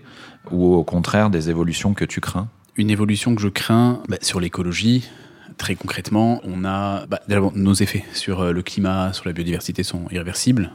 ou 0.51 0.75
au 0.75 0.83
contraire 0.83 1.29
des 1.29 1.49
évolutions 1.49 1.93
que 1.93 2.05
tu 2.05 2.21
crains? 2.21 2.47
Une 2.77 2.89
évolution 2.89 3.33
que 3.33 3.41
je 3.41 3.47
crains 3.47 4.01
bah, 4.07 4.17
sur 4.21 4.39
l'écologie. 4.39 5.09
Très 5.57 5.75
concrètement, 5.75 6.41
on 6.43 6.65
a 6.65 7.05
bah, 7.07 7.21
nos 7.55 7.73
effets 7.73 8.03
sur 8.13 8.51
le 8.51 8.61
climat, 8.61 9.13
sur 9.13 9.25
la 9.25 9.31
biodiversité 9.31 9.83
sont 9.83 10.03
irréversibles. 10.11 10.71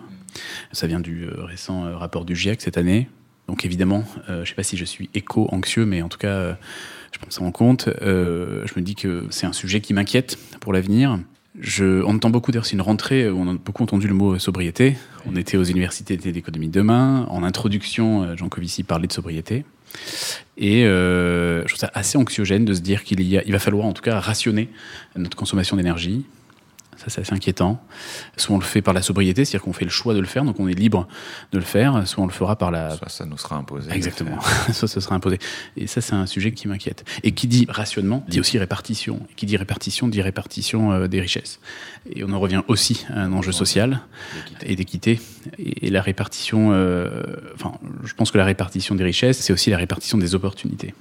Ça 0.72 0.87
vient 0.87 1.00
du 1.00 1.28
récent 1.28 1.99
rapport 1.99 2.25
du 2.25 2.34
GIEC 2.34 2.62
cette 2.62 2.78
année. 2.78 3.08
Donc 3.50 3.64
évidemment, 3.64 4.04
euh, 4.28 4.37
je 4.37 4.40
ne 4.42 4.45
sais 4.45 4.54
pas 4.54 4.62
si 4.62 4.76
je 4.76 4.85
suis 4.85 5.11
éco-anxieux, 5.12 5.85
mais 5.85 6.02
en 6.02 6.09
tout 6.09 6.19
cas, 6.19 6.28
euh, 6.28 6.52
je 7.11 7.19
prends 7.19 7.33
ça 7.33 7.42
en 7.42 7.50
compte. 7.50 7.88
Euh, 8.00 8.64
je 8.64 8.75
me 8.76 8.80
dis 8.80 8.95
que 8.95 9.26
c'est 9.30 9.45
un 9.45 9.52
sujet 9.52 9.80
qui 9.80 9.92
m'inquiète 9.92 10.38
pour 10.61 10.73
l'avenir. 10.73 11.19
Je, 11.59 12.00
on 12.04 12.14
entend 12.14 12.30
beaucoup, 12.30 12.52
d'ailleurs, 12.52 12.64
c'est 12.64 12.75
une 12.75 12.80
rentrée 12.80 13.28
où 13.28 13.37
on 13.37 13.50
a 13.50 13.54
beaucoup 13.54 13.83
entendu 13.83 14.07
le 14.07 14.14
mot 14.14 14.38
sobriété. 14.38 14.97
On 15.26 15.35
était 15.35 15.57
aux 15.57 15.64
universités 15.64 16.16
d'économie 16.16 16.69
de 16.69 16.73
demain. 16.73 17.26
En 17.28 17.42
introduction, 17.42 18.37
Jean 18.37 18.49
Covici 18.49 18.85
parlait 18.85 19.09
de 19.09 19.12
sobriété. 19.12 19.64
Et 20.57 20.83
je 20.85 21.66
trouve 21.66 21.80
ça 21.80 21.90
assez 21.92 22.19
anxiogène 22.19 22.64
de 22.64 22.73
se 22.73 22.80
dire 22.80 23.02
qu'il 23.02 23.52
va 23.52 23.59
falloir 23.59 23.85
en 23.85 23.92
tout 23.92 24.02
cas 24.02 24.21
rationner 24.21 24.69
notre 25.16 25.37
consommation 25.37 25.76
d'énergie. 25.76 26.25
Ça, 27.00 27.07
c'est 27.09 27.23
assez 27.23 27.33
inquiétant. 27.33 27.83
Soit 28.37 28.54
on 28.54 28.59
le 28.59 28.64
fait 28.64 28.83
par 28.83 28.92
la 28.92 29.00
sobriété, 29.00 29.47
c'est-à-dire 29.47 29.64
qu'on 29.64 29.73
fait 29.73 29.87
le 29.87 29.90
choix 29.90 30.12
de 30.12 30.21
le 30.21 30.26
faire, 30.26 30.45
donc 30.45 30.61
on 30.61 30.69
est 30.69 30.75
libre 30.75 31.09
de 31.50 31.59
le 31.59 31.64
faire, 31.64 32.07
soit 32.07 32.23
on 32.23 32.26
le 32.26 32.33
fera 32.33 32.57
par 32.57 32.71
la... 32.71 32.90
Soit 32.90 33.09
ça 33.09 33.25
nous 33.25 33.38
sera 33.38 33.57
imposé. 33.57 33.90
Exactement. 33.90 34.38
soit 34.73 34.87
ce 34.87 35.00
sera 35.00 35.14
imposé. 35.14 35.38
Et 35.78 35.87
ça, 35.87 36.02
c'est 36.02 36.12
un 36.12 36.26
sujet 36.26 36.52
qui 36.52 36.69
m'inquiète. 36.69 37.07
Et 37.23 37.33
qui 37.33 37.47
dit 37.47 37.64
rationnement, 37.71 38.23
dit 38.28 38.38
aussi 38.38 38.59
répartition. 38.59 39.21
Et 39.30 39.35
qui 39.35 39.47
dit 39.47 39.57
répartition, 39.57 40.09
dit 40.09 40.21
répartition 40.21 40.92
euh, 40.92 41.09
des 41.09 41.23
richesses. 41.23 41.59
Et 42.14 42.23
on 42.23 42.33
en 42.33 42.38
revient 42.38 42.61
aussi 42.69 43.07
à 43.09 43.23
un 43.23 43.33
enjeu 43.33 43.52
social 43.52 44.00
et 44.62 44.76
d'équité. 44.76 45.21
Et, 45.59 45.87
et 45.87 45.90
la 45.90 46.02
répartition, 46.02 46.73
euh, 46.73 47.23
enfin, 47.54 47.73
je 48.04 48.12
pense 48.12 48.30
que 48.30 48.37
la 48.37 48.45
répartition 48.45 48.95
des 48.95 49.04
richesses, 49.04 49.38
c'est 49.38 49.54
aussi 49.54 49.71
la 49.71 49.78
répartition 49.78 50.19
des 50.19 50.35
opportunités. 50.35 50.92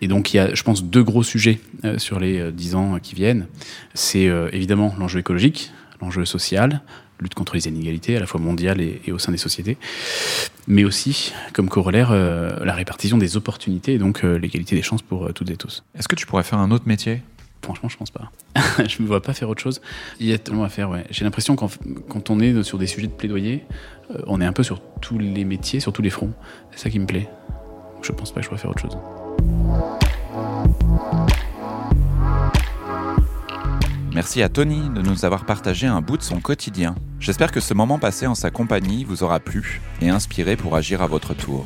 Et 0.00 0.08
donc, 0.08 0.32
il 0.32 0.36
y 0.36 0.40
a, 0.40 0.54
je 0.54 0.62
pense, 0.62 0.84
deux 0.84 1.02
gros 1.02 1.22
sujets 1.22 1.60
euh, 1.84 1.98
sur 1.98 2.20
les 2.20 2.38
euh, 2.38 2.50
dix 2.50 2.74
ans 2.74 2.98
qui 3.02 3.14
viennent. 3.14 3.46
C'est 3.94 4.28
euh, 4.28 4.48
évidemment 4.52 4.94
l'enjeu 4.98 5.20
écologique, 5.20 5.72
l'enjeu 6.00 6.24
social, 6.24 6.82
lutte 7.22 7.34
contre 7.34 7.54
les 7.54 7.68
inégalités, 7.68 8.16
à 8.16 8.20
la 8.20 8.26
fois 8.26 8.40
mondiales 8.40 8.80
et, 8.80 9.00
et 9.06 9.12
au 9.12 9.18
sein 9.18 9.32
des 9.32 9.38
sociétés, 9.38 9.78
mais 10.66 10.84
aussi, 10.84 11.32
comme 11.52 11.68
corollaire, 11.68 12.10
euh, 12.12 12.64
la 12.64 12.74
répartition 12.74 13.16
des 13.16 13.36
opportunités 13.36 13.94
et 13.94 13.98
donc 13.98 14.24
euh, 14.24 14.36
l'égalité 14.38 14.76
des 14.76 14.82
chances 14.82 15.02
pour 15.02 15.26
euh, 15.26 15.32
toutes 15.32 15.50
et 15.50 15.56
tous. 15.56 15.84
Est-ce 15.98 16.08
que 16.08 16.16
tu 16.16 16.26
pourrais 16.26 16.42
faire 16.42 16.58
un 16.58 16.70
autre 16.70 16.86
métier? 16.86 17.22
Franchement, 17.62 17.88
je 17.88 17.96
pense 17.96 18.10
pas. 18.10 18.32
je 18.88 19.02
me 19.02 19.06
vois 19.06 19.22
pas 19.22 19.34
faire 19.34 19.48
autre 19.48 19.62
chose. 19.62 19.80
Il 20.18 20.26
y 20.26 20.32
a 20.32 20.38
tellement 20.38 20.64
à 20.64 20.68
faire, 20.68 20.90
ouais. 20.90 21.04
J'ai 21.10 21.24
l'impression 21.24 21.54
qu'en 21.54 21.70
quand 22.08 22.30
on 22.30 22.40
est 22.40 22.62
sur 22.64 22.76
des 22.76 22.88
sujets 22.88 23.06
de 23.06 23.12
plaidoyer, 23.12 23.64
on 24.26 24.40
est 24.40 24.44
un 24.44 24.52
peu 24.52 24.64
sur 24.64 24.82
tous 25.00 25.16
les 25.18 25.44
métiers, 25.44 25.78
sur 25.78 25.92
tous 25.92 26.02
les 26.02 26.10
fronts. 26.10 26.32
C'est 26.72 26.80
ça 26.80 26.90
qui 26.90 26.98
me 26.98 27.06
plaît. 27.06 27.28
Je 28.02 28.10
pense 28.10 28.32
pas 28.32 28.40
que 28.40 28.44
je 28.44 28.48
pourrais 28.48 28.60
faire 28.60 28.70
autre 28.70 28.82
chose. 28.82 28.98
Merci 34.14 34.42
à 34.42 34.48
Tony 34.48 34.88
de 34.94 35.02
nous 35.02 35.24
avoir 35.24 35.46
partagé 35.46 35.86
un 35.86 36.00
bout 36.00 36.16
de 36.16 36.22
son 36.22 36.40
quotidien. 36.40 36.94
J'espère 37.18 37.50
que 37.50 37.60
ce 37.60 37.74
moment 37.74 37.98
passé 37.98 38.26
en 38.26 38.34
sa 38.34 38.50
compagnie 38.50 39.04
vous 39.04 39.22
aura 39.22 39.40
plu 39.40 39.80
et 40.00 40.10
inspiré 40.10 40.56
pour 40.56 40.76
agir 40.76 41.02
à 41.02 41.06
votre 41.06 41.34
tour. 41.34 41.64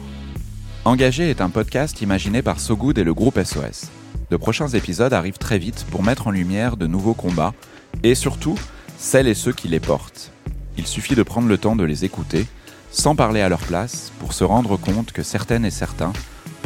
Engagé 0.85 1.29
est 1.29 1.41
un 1.41 1.51
podcast 1.51 2.01
imaginé 2.01 2.43
par 2.43 2.61
So 2.61 2.77
Good 2.77 2.99
et 2.99 3.05
le 3.05 3.15
groupe 3.15 3.43
SOS. 3.43 3.91
De 4.31 4.37
prochains 4.37 4.69
épisodes 4.69 5.13
arrivent 5.13 5.39
très 5.39 5.59
vite 5.59 5.85
pour 5.91 6.03
mettre 6.03 6.29
en 6.29 6.31
lumière 6.31 6.77
de 6.77 6.87
nouveaux 6.87 7.15
combats 7.15 7.55
et 8.03 8.15
surtout 8.15 8.59
celles 8.97 9.29
et 9.29 9.35
ceux 9.35 9.53
qui 9.53 9.69
les 9.69 9.81
portent. 9.81 10.33
Il 10.79 10.87
suffit 10.87 11.15
de 11.15 11.23
prendre 11.23 11.49
le 11.49 11.59
temps 11.59 11.77
de 11.77 11.85
les 11.85 12.05
écouter, 12.05 12.47
sans 12.91 13.17
parler 13.17 13.41
à 13.41 13.49
leur 13.49 13.61
place, 13.61 14.13
pour 14.19 14.33
se 14.33 14.45
rendre 14.45 14.77
compte 14.77 15.13
que 15.13 15.23
certaines 15.23 15.65
et 15.65 15.71
certains 15.71 16.13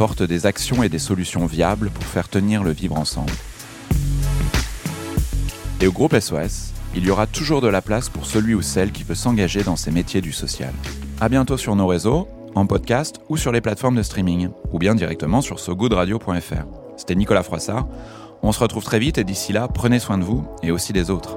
portent 0.01 0.23
des 0.23 0.47
actions 0.47 0.83
et 0.83 0.89
des 0.89 0.99
solutions 0.99 1.45
viables 1.45 1.91
pour 1.91 2.05
faire 2.05 2.31
tenir 2.31 2.63
le 2.63 2.71
vivre 2.71 2.97
ensemble. 2.97 3.35
Et 5.83 5.87
au 5.87 5.93
groupe 5.93 6.19
SOS, 6.19 6.73
il 6.95 7.05
y 7.05 7.11
aura 7.11 7.27
toujours 7.27 7.61
de 7.61 7.69
la 7.69 7.83
place 7.83 8.09
pour 8.09 8.25
celui 8.25 8.55
ou 8.55 8.63
celle 8.63 8.93
qui 8.93 9.05
veut 9.05 9.15
s'engager 9.15 9.63
dans 9.63 9.77
ces 9.77 9.91
métiers 9.91 10.23
du 10.23 10.33
social. 10.33 10.73
À 11.21 11.29
bientôt 11.29 11.59
sur 11.59 11.77
nos 11.77 11.87
réseaux, 11.87 12.29
en 12.55 12.65
podcast 12.65 13.21
ou 13.29 13.37
sur 13.37 13.53
les 13.53 13.61
plateformes 13.61 13.97
de 13.97 14.03
streaming, 14.03 14.49
ou 14.73 14.79
bien 14.79 14.95
directement 14.95 15.43
sur 15.43 15.61
sogoodradio.fr. 15.61 16.65
C'était 16.97 17.15
Nicolas 17.15 17.43
Froissart. 17.43 17.87
On 18.43 18.53
se 18.53 18.61
retrouve 18.61 18.85
très 18.85 19.01
vite 19.01 19.19
et 19.19 19.25
d'ici 19.25 19.53
là, 19.53 19.69
prenez 19.69 19.99
soin 19.99 20.17
de 20.17 20.25
vous 20.25 20.47
et 20.63 20.71
aussi 20.71 20.95
des 20.95 21.11
autres. 21.11 21.37